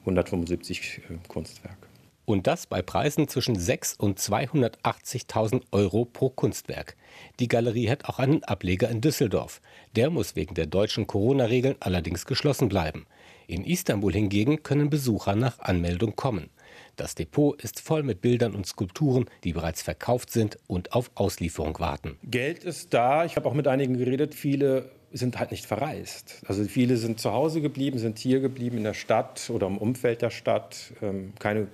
175 0.01 1.01
äh, 1.09 1.17
Kunstwerke. 1.27 1.88
Und 2.29 2.45
das 2.45 2.67
bei 2.67 2.83
Preisen 2.83 3.27
zwischen 3.27 3.55
6 3.55 3.95
und 3.95 4.19
280.000 4.19 5.63
Euro 5.71 6.05
pro 6.05 6.29
Kunstwerk. 6.29 6.95
Die 7.39 7.47
Galerie 7.47 7.89
hat 7.89 8.05
auch 8.05 8.19
einen 8.19 8.43
Ableger 8.43 8.87
in 8.87 9.01
Düsseldorf. 9.01 9.61
Der 9.95 10.11
muss 10.11 10.35
wegen 10.35 10.53
der 10.53 10.67
deutschen 10.67 11.07
Corona-Regeln 11.07 11.77
allerdings 11.79 12.27
geschlossen 12.27 12.69
bleiben. 12.69 13.07
In 13.47 13.65
Istanbul 13.65 14.13
hingegen 14.13 14.61
können 14.61 14.91
Besucher 14.91 15.35
nach 15.35 15.57
Anmeldung 15.57 16.15
kommen. 16.15 16.51
Das 16.97 17.15
Depot 17.15 17.59
ist 17.63 17.79
voll 17.79 18.03
mit 18.03 18.21
Bildern 18.21 18.53
und 18.53 18.67
Skulpturen, 18.67 19.25
die 19.43 19.53
bereits 19.53 19.81
verkauft 19.81 20.29
sind 20.29 20.59
und 20.67 20.93
auf 20.93 21.09
Auslieferung 21.15 21.79
warten. 21.79 22.19
Geld 22.23 22.63
ist 22.63 22.93
da. 22.93 23.25
Ich 23.25 23.37
habe 23.37 23.49
auch 23.49 23.55
mit 23.55 23.67
einigen 23.67 23.97
geredet. 23.97 24.35
Viele 24.35 24.91
sind 25.11 25.39
halt 25.39 25.49
nicht 25.49 25.65
verreist. 25.65 26.43
Also 26.45 26.63
viele 26.65 26.97
sind 26.97 27.19
zu 27.19 27.33
Hause 27.33 27.61
geblieben, 27.61 27.97
sind 27.97 28.19
hier 28.19 28.39
geblieben 28.39 28.77
in 28.77 28.83
der 28.83 28.93
Stadt 28.93 29.49
oder 29.49 29.65
im 29.65 29.79
Umfeld 29.79 30.21
der 30.21 30.29
Stadt. 30.29 30.93
Ähm, 31.01 31.33
keine 31.39 31.69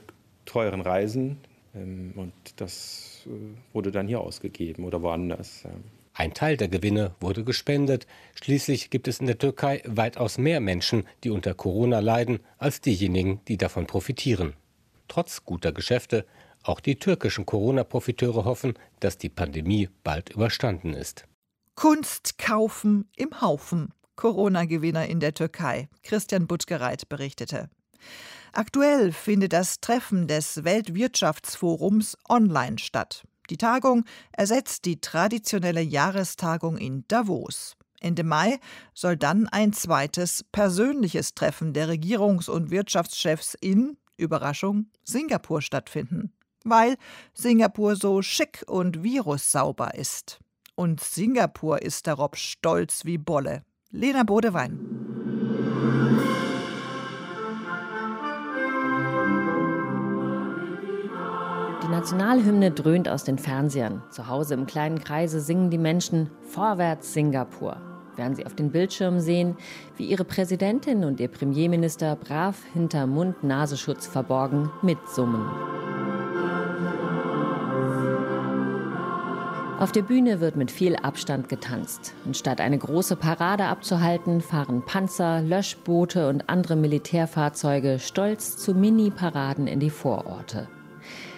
teuren 0.46 0.82
Reisen. 0.82 1.38
Ähm, 1.76 2.14
und 2.16 2.34
das 2.58 3.26
äh, 3.26 3.30
wurde 3.74 3.92
dann 3.92 4.08
hier 4.08 4.22
ausgegeben 4.22 4.86
oder 4.86 5.02
woanders. 5.02 5.64
Ein 6.14 6.34
Teil 6.34 6.56
der 6.56 6.70
Gewinne 6.70 7.14
wurde 7.20 7.44
gespendet. 7.44 8.08
Schließlich 8.36 8.90
gibt 8.90 9.10
es 9.10 9.20
in 9.20 9.28
der 9.28 9.38
Türkei 9.38 9.82
weitaus 9.86 10.38
mehr 10.38 10.62
Menschen, 10.62 11.04
die 11.26 11.30
unter 11.30 11.54
Corona 11.54 12.00
leiden, 12.00 12.40
als 12.58 12.80
diejenigen, 12.80 13.42
die 13.50 13.58
davon 13.58 13.86
profitieren. 13.86 14.54
Trotz 15.10 15.44
guter 15.44 15.74
Geschäfte, 15.74 16.26
auch 16.64 16.80
die 16.80 16.96
türkischen 16.96 17.46
Corona-Profiteure 17.46 18.46
hoffen, 18.46 18.76
dass 19.02 19.18
die 19.18 19.30
Pandemie 19.30 19.90
bald 20.04 20.30
überstanden 20.30 20.94
ist. 20.94 21.26
Kunst 21.76 22.38
kaufen 22.38 23.10
im 23.18 23.42
Haufen. 23.42 23.94
Corona-Gewinner 24.16 25.08
in 25.08 25.20
der 25.20 25.34
Türkei. 25.34 25.90
Christian 26.02 26.48
Butgereit 26.48 27.10
berichtete. 27.10 27.70
Aktuell 28.58 29.12
findet 29.12 29.52
das 29.52 29.82
Treffen 29.82 30.30
des 30.30 30.64
Weltwirtschaftsforums 30.64 32.18
online 32.30 32.80
statt. 32.80 33.26
Die 33.50 33.58
Tagung 33.58 34.06
ersetzt 34.32 34.86
die 34.86 35.02
traditionelle 35.02 35.82
Jahrestagung 35.82 36.78
in 36.78 37.04
Davos. 37.10 37.76
Ende 38.00 38.24
Mai 38.24 38.60
soll 38.94 39.18
dann 39.18 39.50
ein 39.50 39.74
zweites 39.74 40.46
persönliches 40.54 41.36
Treffen 41.36 41.74
der 41.74 41.90
Regierungs- 41.90 42.50
und 42.50 42.72
Wirtschaftschefs 42.72 43.58
in, 43.60 43.98
Überraschung, 44.16 44.86
Singapur 45.04 45.62
stattfinden. 45.62 46.32
Weil 46.64 46.96
Singapur 47.34 47.98
so 47.98 48.22
schick 48.22 48.64
und 48.68 49.04
virussauber 49.04 49.96
ist. 49.96 50.40
Und 50.76 51.02
Singapur 51.02 51.82
ist 51.82 52.08
darauf 52.08 52.38
stolz 52.38 53.04
wie 53.04 53.18
Bolle. 53.18 53.64
Lena 53.92 54.24
Bodewein. 54.24 55.05
Nationalhymne 62.06 62.70
dröhnt 62.70 63.10
aus 63.10 63.24
den 63.24 63.40
Fernsehern. 63.40 64.04
Zu 64.12 64.28
Hause 64.28 64.54
im 64.54 64.68
kleinen 64.68 65.00
Kreise 65.00 65.42
singen 65.42 65.72
die 65.72 65.80
Menschen 65.80 66.30
Vorwärts 66.44 67.14
Singapur. 67.14 67.78
Während 68.16 68.38
sie 68.38 68.46
auf 68.46 68.54
den 68.54 68.70
Bildschirmen 68.70 69.20
sehen, 69.20 69.58
wie 69.98 70.06
ihre 70.06 70.24
Präsidentin 70.24 71.04
und 71.04 71.20
ihr 71.20 71.30
Premierminister 71.30 72.16
brav 72.16 72.62
hinter 72.74 73.08
Mund-Nasenschutz 73.08 74.06
verborgen 74.06 74.70
mitsummen. 74.84 75.48
Auf 79.80 79.92
der 79.92 80.04
Bühne 80.04 80.40
wird 80.42 80.58
mit 80.58 80.70
viel 80.70 80.96
Abstand 80.98 81.50
getanzt. 81.50 82.14
Und 82.24 82.38
statt 82.38 82.62
eine 82.62 82.78
große 82.78 83.16
Parade 83.16 83.64
abzuhalten, 83.64 84.42
fahren 84.42 84.84
Panzer, 84.86 85.42
Löschboote 85.42 86.30
und 86.30 86.52
andere 86.52 86.76
Militärfahrzeuge 86.76 87.98
stolz 87.98 88.58
zu 88.58 88.76
Mini-Paraden 88.76 89.66
in 89.66 89.80
die 89.80 89.90
Vororte. 89.90 90.68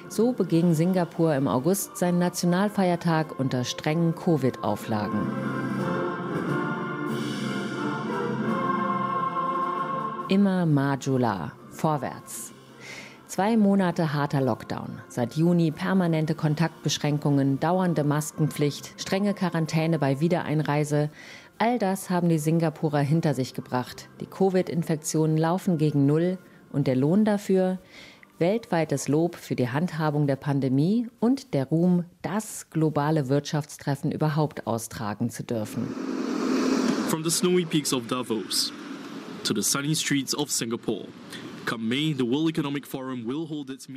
So 0.10 0.32
beging 0.32 0.74
Singapur 0.74 1.36
im 1.36 1.50
August 1.50 1.98
seinen 1.98 2.18
Nationalfeiertag 2.18 3.38
unter 3.40 3.66
strengen 3.66 4.16
Covid-Auflagen. 4.16 5.20
Immer 10.30 10.66
Majula, 10.66 11.52
vorwärts. 11.72 12.54
Zwei 13.28 13.58
Monate 13.58 14.14
harter 14.14 14.40
Lockdown. 14.40 15.02
Seit 15.10 15.36
Juni 15.36 15.72
permanente 15.72 16.36
Kontaktbeschränkungen, 16.36 17.60
dauernde 17.60 18.06
Maskenpflicht, 18.06 18.94
strenge 19.00 19.34
Quarantäne 19.34 20.00
bei 20.00 20.22
Wiedereinreise. 20.22 21.10
All 21.58 21.80
das 21.80 22.10
haben 22.10 22.30
die 22.30 22.40
Singapurer 22.40 23.00
hinter 23.00 23.34
sich 23.34 23.54
gebracht. 23.54 24.08
Die 24.22 24.26
Covid-Infektionen 24.26 25.36
laufen 25.36 25.78
gegen 25.78 26.06
Null 26.06 26.38
und 26.72 26.88
der 26.88 26.96
Lohn 26.96 27.26
dafür 27.26 27.80
weltweites 28.39 29.08
Lob 29.08 29.36
für 29.36 29.56
die 29.56 29.70
Handhabung 29.70 30.27
der 30.27 30.36
Pandemie 30.36 31.08
und 31.20 31.53
der 31.53 31.65
Ruhm, 31.65 32.06
das 32.22 32.70
globale 32.70 33.29
Wirtschaftstreffen 33.29 34.12
überhaupt 34.12 34.67
austragen 34.67 35.29
zu 35.29 35.44
dürfen. 35.44 35.88
From 37.10 37.24
the 37.24 37.32
snowy 37.32 37.65
peaks 37.65 37.94
of 37.94 38.08
Davos 38.08 38.72
to 39.44 39.53
the 39.53 39.63
sunny 39.63 39.96
streets 39.96 40.36
of 40.36 40.51
Singapore. 40.51 41.06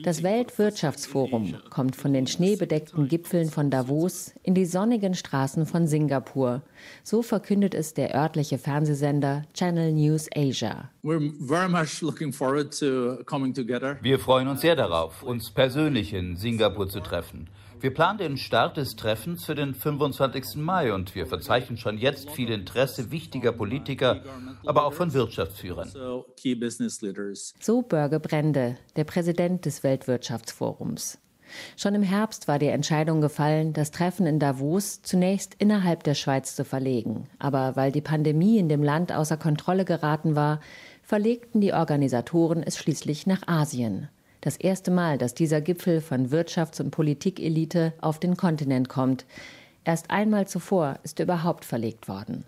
Das 0.03 0.23
Weltwirtschaftsforum 0.23 1.55
kommt 1.71 1.95
von 1.95 2.13
den 2.13 2.27
schneebedeckten 2.27 3.07
Gipfeln 3.07 3.49
von 3.49 3.71
Davos 3.71 4.33
in 4.43 4.55
die 4.55 4.67
sonnigen 4.67 5.15
Straßen 5.15 5.67
von 5.67 5.87
Singapur. 5.87 6.63
So 7.05 7.23
verkündet 7.23 7.75
es 7.75 7.95
der 7.95 8.13
örtliche 8.15 8.59
Fernsehsender 8.59 9.45
Channel 9.55 9.93
News 9.93 10.29
Asia. 10.35 10.91
Wir 11.03 11.21
freuen 14.19 14.49
uns 14.49 14.61
sehr 14.61 14.77
darauf, 14.77 15.23
uns 15.23 15.51
persönlich 15.51 16.13
in 16.13 16.37
Singapur 16.37 16.89
zu 16.89 16.99
treffen. 16.99 17.49
Wir 17.81 17.95
planen 17.95 18.19
den 18.19 18.37
Start 18.37 18.77
des 18.77 18.95
Treffens 18.95 19.47
für 19.47 19.55
den 19.55 19.75
25. 19.75 20.57
Mai 20.57 20.93
und 20.93 21.15
wir 21.15 21.27
verzeichnen 21.27 21.79
schon 21.79 21.97
jetzt 21.97 22.31
viel 22.31 22.51
Interesse 22.51 23.11
wichtiger 23.11 23.53
Politiker, 23.53 24.23
aber 24.67 24.85
auch 24.85 24.93
von 24.93 25.15
Wirtschaftsführern. 25.15 25.89
So 27.59 27.83
Börge 27.83 28.21
Brende, 28.21 28.77
der 28.97 29.05
Präsident 29.05 29.65
des 29.65 29.83
Weltwirtschaftsforums. 29.83 31.19
Schon 31.77 31.95
im 31.95 32.03
Herbst 32.03 32.49
war 32.49 32.59
die 32.59 32.67
Entscheidung 32.67 33.23
gefallen, 33.23 33.73
das 33.73 33.91
Treffen 33.91 34.27
in 34.27 34.39
Davos 34.39 35.01
zunächst 35.01 35.55
innerhalb 35.59 36.05
der 36.05 36.15
Schweiz 36.15 36.55
zu 36.55 36.67
verlegen. 36.67 37.29
Aber 37.39 37.77
weil 37.77 37.93
die 37.93 38.03
Pandemie 38.03 38.59
in 38.59 38.69
dem 38.69 38.83
Land 38.83 39.11
außer 39.11 39.39
Kontrolle 39.39 39.87
geraten 39.87 40.37
war, 40.37 40.61
verlegten 41.03 41.63
die 41.63 41.73
Organisatoren 41.73 42.63
es 42.63 42.77
schließlich 42.77 43.27
nach 43.27 43.49
Asien. 43.49 44.11
Das 44.41 44.57
erste 44.57 44.91
Mal, 44.91 45.19
dass 45.19 45.35
dieser 45.35 45.61
Gipfel 45.61 46.01
von 46.01 46.31
Wirtschafts- 46.31 46.81
und 46.81 46.91
Politikelite 46.91 47.93
auf 48.01 48.19
den 48.19 48.37
Kontinent 48.37 48.89
kommt. 48.89 49.27
Erst 49.85 50.11
einmal 50.11 50.47
zuvor 50.47 50.99
ist 51.03 51.21
er 51.21 51.25
überhaupt 51.25 51.65
verlegt 51.65 52.09
worden. 52.09 52.45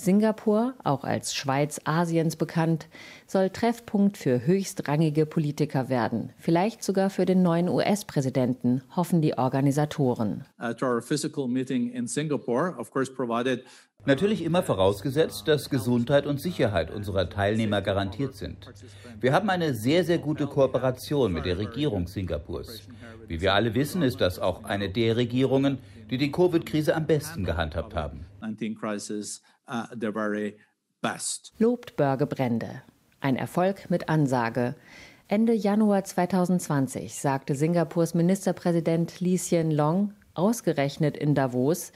Singapur, 0.00 0.74
auch 0.84 1.02
als 1.02 1.34
Schweiz 1.34 1.80
Asiens 1.82 2.36
bekannt, 2.36 2.86
soll 3.26 3.50
Treffpunkt 3.50 4.16
für 4.16 4.46
höchstrangige 4.46 5.26
Politiker 5.26 5.88
werden, 5.88 6.30
vielleicht 6.38 6.84
sogar 6.84 7.10
für 7.10 7.26
den 7.26 7.42
neuen 7.42 7.68
US-Präsidenten, 7.68 8.82
hoffen 8.94 9.20
die 9.22 9.36
Organisatoren. 9.36 10.44
At 10.56 10.84
our 10.84 11.02
physical 11.02 11.48
meeting 11.48 11.90
in 11.90 12.06
Singapore, 12.06 12.76
of 12.78 12.92
course 12.92 13.12
provided 13.12 13.64
Natürlich 14.08 14.42
immer 14.42 14.62
vorausgesetzt, 14.62 15.48
dass 15.48 15.68
Gesundheit 15.68 16.24
und 16.24 16.40
Sicherheit 16.40 16.90
unserer 16.90 17.28
Teilnehmer 17.28 17.82
garantiert 17.82 18.34
sind. 18.34 18.72
Wir 19.20 19.34
haben 19.34 19.50
eine 19.50 19.74
sehr, 19.74 20.02
sehr 20.02 20.16
gute 20.16 20.46
Kooperation 20.46 21.30
mit 21.30 21.44
der 21.44 21.58
Regierung 21.58 22.06
Singapurs. 22.06 22.88
Wie 23.26 23.42
wir 23.42 23.52
alle 23.52 23.74
wissen, 23.74 24.00
ist 24.00 24.22
das 24.22 24.38
auch 24.38 24.64
eine 24.64 24.88
der 24.88 25.18
Regierungen, 25.18 25.76
die 26.10 26.16
die 26.16 26.32
Covid-Krise 26.32 26.96
am 26.96 27.06
besten 27.06 27.44
gehandhabt 27.44 27.94
haben. 27.94 28.24
Lobt 31.58 31.96
Börge 31.96 32.26
Brände. 32.26 32.82
Ein 33.20 33.36
Erfolg 33.36 33.90
mit 33.90 34.08
Ansage. 34.08 34.74
Ende 35.26 35.52
Januar 35.52 36.04
2020 36.04 37.14
sagte 37.14 37.54
Singapurs 37.54 38.14
Ministerpräsident 38.14 39.20
Lee 39.20 39.36
Hsien 39.36 39.70
Long 39.70 40.14
ausgerechnet 40.32 41.18
in 41.18 41.34
Davos, 41.34 41.92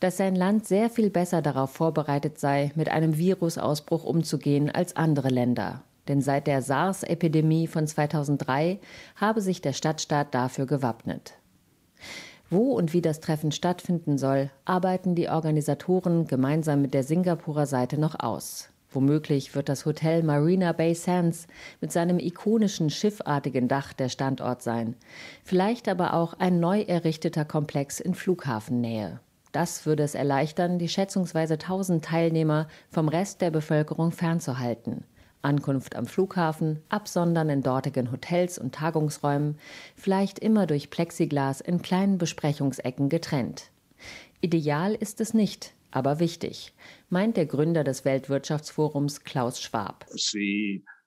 dass 0.00 0.16
sein 0.16 0.34
Land 0.34 0.66
sehr 0.66 0.90
viel 0.90 1.10
besser 1.10 1.42
darauf 1.42 1.70
vorbereitet 1.70 2.38
sei, 2.38 2.72
mit 2.74 2.88
einem 2.88 3.16
Virusausbruch 3.18 4.04
umzugehen 4.04 4.70
als 4.70 4.96
andere 4.96 5.28
Länder. 5.28 5.82
Denn 6.08 6.22
seit 6.22 6.46
der 6.46 6.62
SARS-Epidemie 6.62 7.66
von 7.66 7.86
2003 7.86 8.78
habe 9.16 9.40
sich 9.40 9.60
der 9.60 9.72
Stadtstaat 9.72 10.34
dafür 10.34 10.66
gewappnet. 10.66 11.34
Wo 12.50 12.72
und 12.72 12.94
wie 12.94 13.02
das 13.02 13.20
Treffen 13.20 13.52
stattfinden 13.52 14.16
soll, 14.16 14.50
arbeiten 14.64 15.14
die 15.14 15.28
Organisatoren 15.28 16.26
gemeinsam 16.26 16.80
mit 16.80 16.94
der 16.94 17.02
Singapurer 17.02 17.66
Seite 17.66 18.00
noch 18.00 18.18
aus. 18.20 18.70
Womöglich 18.90 19.54
wird 19.54 19.68
das 19.68 19.84
Hotel 19.84 20.22
Marina 20.22 20.72
Bay 20.72 20.94
Sands 20.94 21.46
mit 21.82 21.92
seinem 21.92 22.18
ikonischen 22.18 22.88
schiffartigen 22.88 23.68
Dach 23.68 23.92
der 23.92 24.08
Standort 24.08 24.62
sein. 24.62 24.96
Vielleicht 25.44 25.88
aber 25.88 26.14
auch 26.14 26.32
ein 26.34 26.58
neu 26.58 26.80
errichteter 26.80 27.44
Komplex 27.44 28.00
in 28.00 28.14
Flughafennähe. 28.14 29.20
Das 29.52 29.86
würde 29.86 30.02
es 30.02 30.14
erleichtern, 30.14 30.78
die 30.78 30.88
schätzungsweise 30.88 31.54
1000 31.54 32.04
Teilnehmer 32.04 32.68
vom 32.90 33.08
Rest 33.08 33.40
der 33.40 33.50
Bevölkerung 33.50 34.12
fernzuhalten. 34.12 35.04
Ankunft 35.42 35.96
am 35.96 36.06
Flughafen, 36.06 36.82
Absondern 36.88 37.48
in 37.48 37.62
dortigen 37.62 38.10
Hotels 38.10 38.58
und 38.58 38.74
Tagungsräumen, 38.74 39.56
vielleicht 39.96 40.38
immer 40.38 40.66
durch 40.66 40.90
Plexiglas 40.90 41.60
in 41.60 41.80
kleinen 41.80 42.18
Besprechungsecken 42.18 43.08
getrennt. 43.08 43.70
Ideal 44.40 44.94
ist 44.94 45.20
es 45.20 45.34
nicht, 45.34 45.74
aber 45.90 46.20
wichtig, 46.20 46.74
meint 47.08 47.36
der 47.36 47.46
Gründer 47.46 47.84
des 47.84 48.04
Weltwirtschaftsforums 48.04 49.24
Klaus 49.24 49.60
Schwab. 49.60 50.06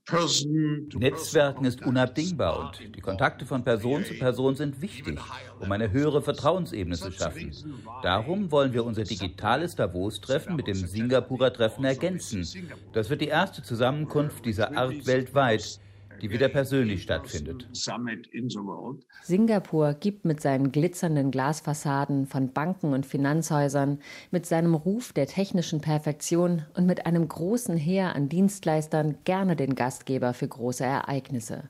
Netzwerken 0.09 1.65
ist 1.65 1.85
unabdingbar 1.85 2.59
und 2.59 2.95
die 2.95 3.01
Kontakte 3.01 3.45
von 3.45 3.63
Person 3.63 4.03
zu 4.03 4.15
Person 4.15 4.55
sind 4.55 4.81
wichtig, 4.81 5.19
um 5.59 5.71
eine 5.71 5.91
höhere 5.91 6.21
Vertrauensebene 6.21 6.97
zu 6.97 7.11
schaffen. 7.11 7.53
Darum 8.01 8.51
wollen 8.51 8.73
wir 8.73 8.83
unser 8.83 9.03
digitales 9.03 9.75
Davos-Treffen 9.75 10.55
mit 10.55 10.67
dem 10.67 10.75
Singapurer 10.75 11.53
Treffen 11.53 11.85
ergänzen. 11.85 12.47
Das 12.93 13.09
wird 13.09 13.21
die 13.21 13.27
erste 13.27 13.61
Zusammenkunft 13.61 14.43
dieser 14.45 14.75
Art 14.75 15.05
weltweit 15.05 15.79
die 16.21 16.29
wieder 16.29 16.49
persönlich 16.49 17.03
stattfindet. 17.03 17.67
Singapur 19.23 19.93
gibt 19.95 20.25
mit 20.25 20.41
seinen 20.41 20.71
glitzernden 20.71 21.31
Glasfassaden 21.31 22.27
von 22.27 22.53
Banken 22.53 22.93
und 22.93 23.05
Finanzhäusern, 23.05 23.99
mit 24.29 24.45
seinem 24.45 24.75
Ruf 24.75 25.13
der 25.13 25.27
technischen 25.27 25.81
Perfektion 25.81 26.63
und 26.75 26.85
mit 26.85 27.05
einem 27.05 27.27
großen 27.27 27.75
Heer 27.75 28.15
an 28.15 28.29
Dienstleistern 28.29 29.17
gerne 29.23 29.55
den 29.55 29.75
Gastgeber 29.75 30.33
für 30.33 30.47
große 30.47 30.83
Ereignisse. 30.83 31.69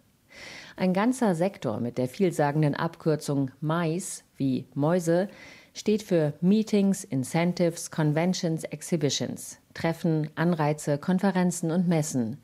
Ein 0.76 0.94
ganzer 0.94 1.36
Sektor 1.36 1.80
mit 1.80 1.98
der 1.98 2.08
vielsagenden 2.08 2.76
Abkürzung 2.76 3.52
MICE 3.62 4.24
wie 4.38 4.66
Mäuse 4.74 5.30
steht 5.74 6.04
für 6.04 6.34
Meetings, 6.42 7.04
Incentives, 7.04 7.92
Conventions, 7.92 8.64
Exhibitions. 8.66 9.61
Treffen, 9.74 10.30
Anreize, 10.36 10.98
Konferenzen 10.98 11.72
und 11.72 11.88
Messen. 11.88 12.38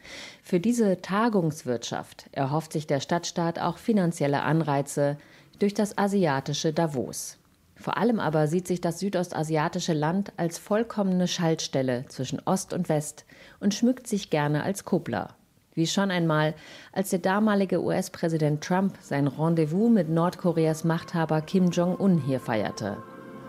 Für 0.44 0.60
diese 0.60 1.02
Tagungswirtschaft 1.02 2.28
erhofft 2.32 2.74
sich 2.74 2.88
der 2.88 3.00
Stadtstaat 3.00 3.60
auch 3.60 3.78
finanzielle 3.78 4.42
Anreize 4.42 5.18
durch 5.60 5.74
das 5.74 5.98
asiatische 5.98 6.74
Davos. 6.74 7.38
Vor 7.76 7.98
allem 7.98 8.20
aber 8.20 8.48
sieht 8.48 8.68
sich 8.68 8.82
das 8.82 9.00
südostasiatische 9.00 9.94
Land 9.94 10.34
als 10.38 10.58
vollkommene 10.58 11.28
Schaltstelle 11.28 12.06
zwischen 12.08 12.42
Ost 12.46 12.74
und 12.74 12.90
West 12.90 13.26
und 13.60 13.74
schmückt 13.74 14.08
sich 14.08 14.30
gerne 14.30 14.64
als 14.64 14.84
Kuppler. 14.84 15.30
Wie 15.76 15.86
schon 15.86 16.10
einmal, 16.10 16.56
als 16.92 17.12
der 17.12 17.20
damalige 17.20 17.84
US-Präsident 17.84 18.64
Trump 18.64 18.98
sein 19.00 19.28
Rendezvous 19.28 19.92
mit 19.92 20.10
Nordkoreas 20.10 20.84
Machthaber 20.84 21.42
Kim 21.42 21.70
Jong-un 21.70 22.18
hier 22.18 22.40
feierte. 22.40 22.98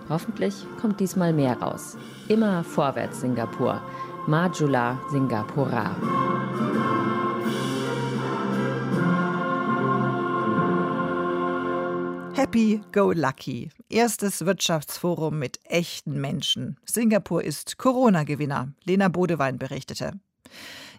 Hoffentlich 0.09 0.55
kommt 0.81 1.01
diesmal 1.01 1.33
mehr 1.33 1.61
raus. 1.61 1.97
Immer 2.29 2.65
vorwärts 2.65 3.21
Singapur. 3.21 3.83
Majula 4.27 4.99
Singapura. 5.11 5.95
Happy 12.35 12.81
Go 12.93 13.13
Lucky. 13.13 13.71
Erstes 13.91 14.47
Wirtschaftsforum 14.47 15.39
mit 15.39 15.61
echten 15.65 16.21
Menschen. 16.21 16.79
Singapur 16.87 17.45
ist 17.45 17.77
Corona-Gewinner. 17.77 18.73
Lena 18.85 19.09
Bodewein 19.09 19.59
berichtete. 19.59 20.13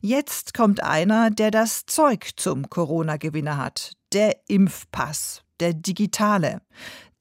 Jetzt 0.02 0.54
kommt 0.54 0.84
einer, 0.84 1.32
der 1.32 1.50
das 1.50 1.86
Zeug 1.86 2.32
zum 2.36 2.70
Corona-Gewinner 2.70 3.58
hat. 3.58 3.94
Der 4.14 4.36
Impfpass 4.48 5.44
der 5.60 5.74
digitale. 5.74 6.62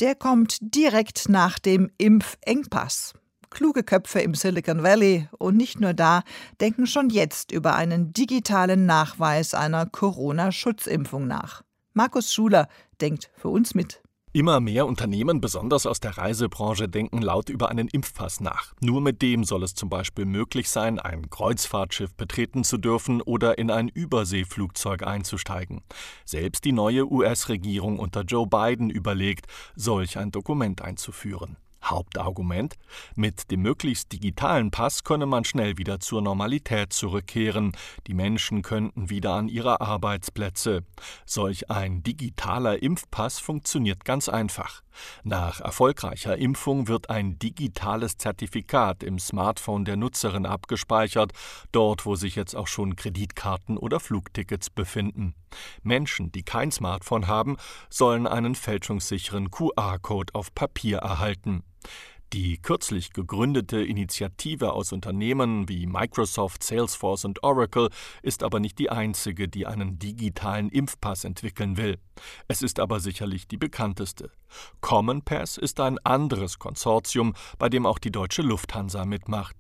Der 0.01 0.15
kommt 0.15 0.59
direkt 0.61 1.29
nach 1.29 1.59
dem 1.59 1.91
Impfengpass. 1.99 3.15
Kluge 3.51 3.83
Köpfe 3.83 4.21
im 4.21 4.35
Silicon 4.35 4.83
Valley 4.83 5.29
und 5.39 5.57
nicht 5.57 5.81
nur 5.81 5.95
da 5.95 6.23
denken 6.61 6.87
schon 6.87 7.09
jetzt 7.11 7.51
über 7.51 7.75
einen 7.75 8.13
digitalen 8.13 8.87
Nachweis 8.87 9.55
einer 9.55 9.87
Corona-Schutzimpfung 9.87 11.27
nach. 11.27 11.63
Markus 11.95 12.33
Schuler 12.33 12.69
denkt 13.01 13.31
für 13.37 13.49
uns 13.49 13.75
mit. 13.75 14.03
Immer 14.35 14.61
mehr 14.61 14.87
Unternehmen, 14.87 15.41
besonders 15.41 15.87
aus 15.87 16.01
der 16.01 16.19
Reisebranche, 16.19 16.87
denken 16.87 17.23
laut 17.23 17.49
über 17.49 17.71
einen 17.71 17.89
Impfpass 17.89 18.41
nach. 18.41 18.75
Nur 18.81 19.01
mit 19.01 19.23
dem 19.23 19.43
soll 19.43 19.63
es 19.63 19.75
zum 19.75 19.89
Beispiel 19.89 20.27
möglich 20.27 20.69
sein, 20.69 20.99
ein 20.99 21.31
Kreuzfahrtschiff 21.31 22.15
betreten 22.15 22.63
zu 22.63 22.77
dürfen 22.77 23.23
oder 23.23 23.57
in 23.57 23.71
ein 23.71 23.89
Überseeflugzeug 23.89 25.03
einzusteigen. 25.03 25.83
Selbst 26.27 26.67
die 26.67 26.73
neue 26.73 27.11
US-Regierung 27.11 27.99
unter 27.99 28.21
Joe 28.23 28.47
Biden 28.47 28.91
überlegt, 28.91 29.47
solch 29.77 30.19
ein 30.19 30.31
Dokument 30.31 30.83
einzuführen. 30.83 31.57
Hauptargument, 31.91 32.75
mit 33.15 33.51
dem 33.51 33.63
möglichst 33.63 34.13
digitalen 34.13 34.71
Pass 34.71 35.05
könne 35.05 35.27
man 35.27 35.45
schnell 35.45 35.79
wieder 35.79 36.01
zur 36.01 36.23
Normalität 36.23 36.93
zurückkehren, 36.93 37.73
die 38.07 38.15
Menschen 38.15 38.63
könnten 38.63 39.11
wieder 39.11 39.35
an 39.35 39.49
ihre 39.49 39.81
Arbeitsplätze. 39.81 40.85
Solch 41.27 41.71
ein 41.71 42.03
digitaler 42.03 42.83
Impfpass 42.83 43.39
funktioniert 43.39 44.05
ganz 44.05 44.29
einfach. 44.29 44.83
Nach 45.25 45.61
erfolgreicher 45.61 46.37
Impfung 46.37 46.89
wird 46.89 47.11
ein 47.11 47.39
digitales 47.39 48.17
Zertifikat 48.17 49.03
im 49.03 49.19
Smartphone 49.19 49.85
der 49.85 49.97
Nutzerin 49.97 50.47
abgespeichert, 50.47 51.33
dort 51.73 52.07
wo 52.07 52.15
sich 52.17 52.37
jetzt 52.37 52.55
auch 52.55 52.67
schon 52.67 52.97
Kreditkarten 52.97 53.77
oder 53.77 54.01
Flugtickets 54.01 54.71
befinden. 54.71 55.35
Menschen, 55.83 56.33
die 56.33 56.43
kein 56.43 56.71
Smartphone 56.71 57.27
haben, 57.27 57.57
sollen 57.91 58.27
einen 58.27 58.55
fälschungssicheren 58.55 59.51
QR-Code 59.51 60.35
auf 60.35 60.55
Papier 60.55 60.99
erhalten. 60.99 61.63
Die 62.35 62.59
kürzlich 62.59 63.15
gegründete 63.15 63.83
Initiative 63.83 64.75
aus 64.75 64.93
Unternehmen 64.93 65.67
wie 65.69 65.87
Microsoft, 65.87 66.63
Salesforce 66.63 67.25
und 67.25 67.43
Oracle 67.43 67.89
ist 68.23 68.43
aber 68.43 68.61
nicht 68.61 68.79
die 68.79 68.91
einzige, 68.91 69.49
die 69.49 69.67
einen 69.67 69.99
digitalen 69.99 70.69
Impfpass 70.69 71.25
entwickeln 71.25 71.79
will. 71.79 71.99
Es 72.47 72.61
ist 72.61 72.81
aber 72.81 73.01
sicherlich 73.01 73.49
die 73.49 73.57
bekannteste. 73.57 74.31
Common 74.83 75.23
Pass 75.23 75.57
ist 75.57 75.81
ein 75.81 75.99
anderes 76.05 76.59
Konsortium, 76.59 77.33
bei 77.59 77.71
dem 77.71 77.87
auch 77.87 77.99
die 77.99 78.13
deutsche 78.13 78.43
Lufthansa 78.43 79.07
mitmacht. 79.07 79.57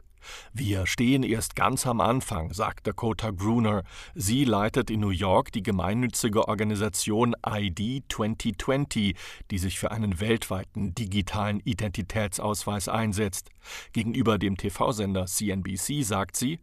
Wir 0.52 0.86
stehen 0.86 1.22
erst 1.22 1.56
ganz 1.56 1.86
am 1.86 2.00
Anfang, 2.00 2.52
sagt 2.52 2.86
Dakota 2.86 3.30
Gruner. 3.30 3.84
Sie 4.14 4.44
leitet 4.44 4.90
in 4.90 5.00
New 5.00 5.10
York 5.10 5.52
die 5.52 5.62
gemeinnützige 5.62 6.48
Organisation 6.48 7.34
ID 7.46 8.04
2020, 8.08 9.16
die 9.50 9.58
sich 9.58 9.78
für 9.78 9.90
einen 9.90 10.20
weltweiten 10.20 10.94
digitalen 10.94 11.60
Identitätsausweis 11.60 12.88
einsetzt. 12.88 13.50
Gegenüber 13.92 14.38
dem 14.38 14.56
TV-Sender 14.56 15.26
CNBC 15.26 16.02
sagt 16.02 16.36
sie, 16.36 16.58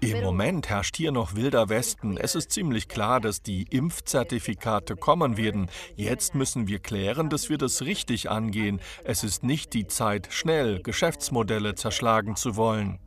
im 0.00 0.22
Moment 0.22 0.68
herrscht 0.70 0.96
hier 0.96 1.12
noch 1.12 1.34
wilder 1.34 1.68
Westen. 1.68 2.16
Es 2.16 2.34
ist 2.34 2.52
ziemlich 2.52 2.88
klar, 2.88 3.20
dass 3.20 3.42
die 3.42 3.64
Impfzertifikate 3.64 4.96
kommen 4.96 5.36
werden. 5.36 5.68
Jetzt 5.94 6.34
müssen 6.34 6.68
wir 6.68 6.78
klären, 6.78 7.28
dass 7.28 7.50
wir 7.50 7.58
das 7.58 7.82
richtig 7.82 8.30
angehen. 8.30 8.80
Es 9.04 9.24
ist 9.24 9.42
nicht 9.42 9.74
die 9.74 9.86
Zeit, 9.86 10.28
schnell 10.30 10.82
Geschäftsmodelle 10.82 11.74
zerschlagen 11.74 12.36
zu 12.36 12.56
wollen. 12.56 12.98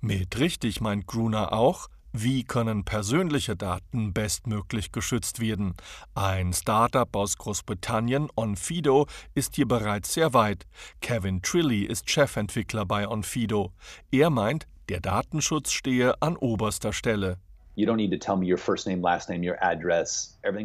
Mit 0.00 0.40
richtig 0.40 0.80
meint 0.80 1.06
Gruner 1.06 1.52
auch, 1.52 1.88
wie 2.12 2.44
können 2.44 2.84
persönliche 2.84 3.56
Daten 3.56 4.12
bestmöglich 4.12 4.92
geschützt 4.92 5.40
werden? 5.40 5.74
Ein 6.14 6.52
Startup 6.52 7.14
aus 7.14 7.36
Großbritannien, 7.36 8.28
Onfido, 8.36 9.06
ist 9.34 9.56
hier 9.56 9.68
bereits 9.68 10.14
sehr 10.14 10.32
weit. 10.32 10.66
Kevin 11.00 11.42
Trilly 11.42 11.82
ist 11.82 12.10
Chefentwickler 12.10 12.86
bei 12.86 13.08
Onfido. 13.08 13.72
Er 14.10 14.30
meint, 14.30 14.66
der 14.88 15.00
Datenschutz 15.00 15.72
stehe 15.72 16.20
an 16.22 16.36
oberster 16.36 16.92
Stelle. 16.92 17.38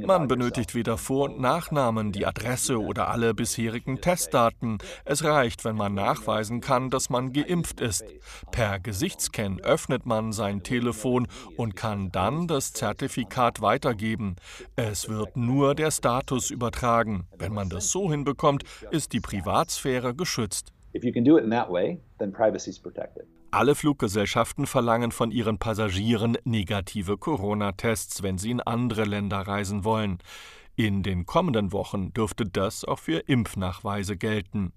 Man 0.06 0.28
benötigt 0.30 0.76
weder 0.76 0.97
Vor- 0.97 1.26
und 1.26 1.41
Nachnamen, 1.41 2.13
die 2.13 2.26
Adresse 2.26 2.80
oder 2.80 3.10
alle 3.10 3.34
bisherigen 3.34 4.00
Testdaten. 4.00 4.78
Es 5.04 5.26
reicht, 5.26 5.65
wenn 5.65 5.76
man 5.76 5.93
nachweisen 5.93 6.62
kann, 6.62 6.89
dass 6.89 7.10
man 7.10 7.34
geimpft 7.34 7.82
ist. 7.82 8.06
Per 8.52 8.80
Gesichtsscan 8.80 9.60
öffnet 9.60 10.06
man 10.06 10.32
sein 10.32 10.63
Telefon 10.63 11.28
und 11.58 11.76
kann 11.76 12.13
dann 12.13 12.47
das 12.47 12.71
Zertifikat 12.71 13.62
weitergeben. 13.62 14.38
Es 14.78 15.10
wird 15.10 15.36
nur 15.36 15.76
der 15.76 15.91
Status 15.91 16.50
übertragen. 16.50 17.28
Wenn 17.38 17.54
man 17.54 17.67
das 17.67 17.91
so 17.91 18.10
hinbekommt, 18.10 18.63
ist 18.89 19.12
die 19.12 19.19
Privatsphäre 19.19 20.15
geschützt. 20.15 20.71
If 20.93 21.04
you 21.04 21.12
can 21.12 21.26
do 21.26 21.38
it 21.38 21.43
in 21.43 21.52
that 21.52 21.69
way, 21.69 22.00
then 22.19 22.32
privacy 22.32 22.69
is 22.69 22.80
protected. 22.80 23.26
Alle 23.54 23.76
Fluggesellschaften 23.76 24.66
verlangen 24.66 25.12
von 25.12 25.30
ihren 25.30 25.58
Passagieren 25.58 26.38
negative 26.46 27.18
Corona-Tests, 27.18 28.24
wenn 28.24 28.38
sie 28.38 28.52
in 28.52 28.62
andere 28.62 29.04
Länder 29.04 29.42
reisen 29.42 29.84
wollen. 29.84 30.20
In 30.78 31.04
den 31.04 31.26
kommenden 31.26 31.74
Wochen 31.74 32.14
dürfte 32.14 32.46
das 32.46 32.86
auch 32.86 33.00
für 33.00 33.20
Impfnachweise 33.20 34.16
gelten. 34.16 34.72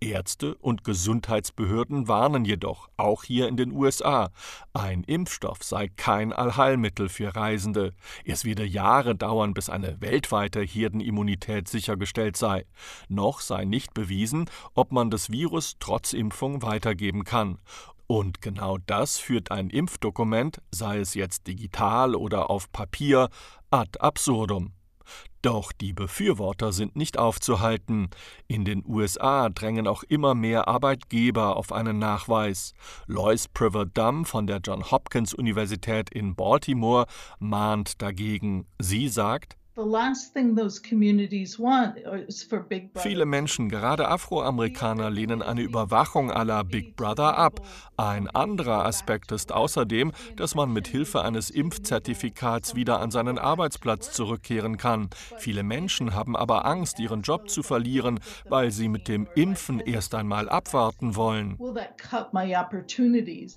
Ärzte 0.00 0.56
und 0.56 0.82
Gesundheitsbehörden 0.82 2.08
warnen 2.08 2.44
jedoch, 2.44 2.88
auch 2.96 3.22
hier 3.22 3.46
in 3.46 3.56
den 3.56 3.72
USA, 3.72 4.30
ein 4.74 5.04
Impfstoff 5.04 5.62
sei 5.62 5.88
kein 5.96 6.32
Allheilmittel 6.32 7.08
für 7.08 7.34
Reisende. 7.34 7.94
Es 8.24 8.44
werde 8.44 8.66
Jahre 8.66 9.14
dauern, 9.14 9.54
bis 9.54 9.70
eine 9.70 10.00
weltweite 10.00 10.60
Herdenimmunität 10.60 11.68
sichergestellt 11.68 12.36
sei. 12.36 12.66
Noch 13.08 13.40
sei 13.40 13.64
nicht 13.64 13.94
bewiesen, 13.94 14.50
ob 14.74 14.90
man 14.90 15.10
das 15.10 15.30
Virus 15.30 15.76
trotz 15.78 16.12
Impfung 16.12 16.62
weitergeben 16.62 17.24
kann. 17.24 17.58
Und 18.06 18.40
genau 18.40 18.78
das 18.86 19.18
führt 19.18 19.50
ein 19.50 19.68
Impfdokument, 19.70 20.62
sei 20.70 20.98
es 20.98 21.14
jetzt 21.14 21.46
digital 21.46 22.14
oder 22.14 22.50
auf 22.50 22.70
Papier, 22.70 23.28
ad 23.70 23.98
absurdum. 23.98 24.72
Doch 25.42 25.70
die 25.70 25.92
Befürworter 25.92 26.72
sind 26.72 26.96
nicht 26.96 27.18
aufzuhalten. 27.18 28.10
In 28.48 28.64
den 28.64 28.82
USA 28.84 29.48
drängen 29.48 29.86
auch 29.86 30.02
immer 30.02 30.34
mehr 30.34 30.66
Arbeitgeber 30.66 31.56
auf 31.56 31.70
einen 31.70 31.98
Nachweis. 32.00 32.72
Lois 33.06 33.46
Priver-Dunn 33.46 34.24
von 34.24 34.48
der 34.48 34.58
John 34.58 34.90
Hopkins 34.90 35.34
Universität 35.34 36.10
in 36.10 36.34
Baltimore 36.34 37.06
mahnt 37.38 38.02
dagegen. 38.02 38.66
Sie 38.80 39.08
sagt, 39.08 39.56
Viele 42.94 43.26
Menschen, 43.26 43.68
gerade 43.68 44.08
Afroamerikaner, 44.08 45.10
lehnen 45.10 45.42
eine 45.42 45.60
Überwachung 45.60 46.30
aller 46.30 46.64
Big 46.64 46.96
Brother 46.96 47.36
ab. 47.36 47.60
Ein 47.98 48.28
anderer 48.28 48.86
Aspekt 48.86 49.32
ist 49.32 49.52
außerdem, 49.52 50.12
dass 50.36 50.54
man 50.54 50.72
mit 50.72 50.88
Hilfe 50.88 51.20
eines 51.20 51.50
Impfzertifikats 51.50 52.74
wieder 52.74 53.00
an 53.00 53.10
seinen 53.10 53.38
Arbeitsplatz 53.38 54.12
zurückkehren 54.12 54.78
kann. 54.78 55.10
Viele 55.36 55.62
Menschen 55.62 56.14
haben 56.14 56.36
aber 56.36 56.64
Angst, 56.64 56.98
ihren 56.98 57.20
Job 57.20 57.50
zu 57.50 57.62
verlieren, 57.62 58.20
weil 58.48 58.70
sie 58.70 58.88
mit 58.88 59.08
dem 59.08 59.28
Impfen 59.34 59.80
erst 59.80 60.14
einmal 60.14 60.48
abwarten 60.48 61.16
wollen. 61.16 61.58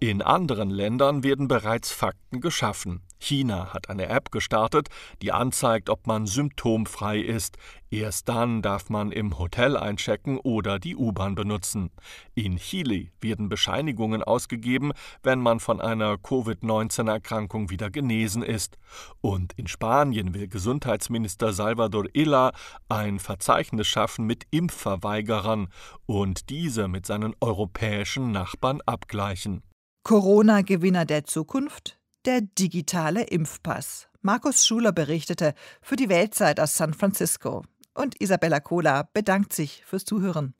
In 0.02 0.22
anderen 0.22 0.70
Ländern 0.70 1.24
werden 1.24 1.48
bereits 1.48 1.92
Fakten 1.92 2.42
geschaffen. 2.42 3.04
China 3.20 3.74
hat 3.74 3.90
eine 3.90 4.08
App 4.08 4.32
gestartet, 4.32 4.88
die 5.22 5.32
anzeigt, 5.32 5.90
ob 5.90 6.08
man 6.08 6.26
symptomfrei 6.26 7.20
ist. 7.20 7.58
Erst 7.92 8.30
dann 8.30 8.62
darf 8.62 8.90
man 8.90 9.12
im 9.12 9.38
Hotel 9.38 9.76
einchecken 9.76 10.38
oder 10.38 10.80
die 10.80 10.96
U-Bahn 10.96 11.36
benutzen. 11.36 11.92
In 12.36 12.58
Chile 12.58 13.08
werden 13.20 13.50
Bescheinigungen 13.50 14.24
ausgegeben, 14.24 14.92
wenn 15.24 15.40
man 15.40 15.60
von 15.60 15.82
einer 15.82 16.18
Covid-19-Erkrankung 16.18 17.70
wieder 17.70 17.90
genesen 17.90 18.44
ist. 18.44 18.78
Und 19.22 19.54
in 19.54 19.68
Spanien 19.68 20.34
will 20.34 20.48
Gesundheitsminister 20.48 21.52
Salvador 21.52 22.06
Illa 22.14 22.52
ein 22.88 23.20
Verzeichnis 23.20 23.88
schaffen 23.88 24.26
mit 24.26 24.46
Impfverweigerern 24.52 25.68
und 26.06 26.50
diese 26.50 26.88
mit 26.88 27.06
seinen 27.06 27.36
europäischen 27.42 28.32
Nachbarn 28.32 28.82
abgleichen. 28.86 29.64
Corona-Gewinner 30.04 31.06
der 31.06 31.26
Zukunft? 31.26 31.99
Der 32.30 32.42
digitale 32.42 33.24
Impfpass. 33.24 34.08
Markus 34.22 34.64
Schuler 34.64 34.92
berichtete 34.92 35.56
für 35.82 35.96
die 35.96 36.10
Weltzeit 36.10 36.60
aus 36.60 36.76
San 36.76 36.94
Francisco. 36.94 37.64
Und 37.96 38.22
Isabella 38.22 38.60
Kohler 38.60 39.10
bedankt 39.14 39.52
sich 39.52 39.84
fürs 39.84 40.06
Zuhören. 40.06 40.54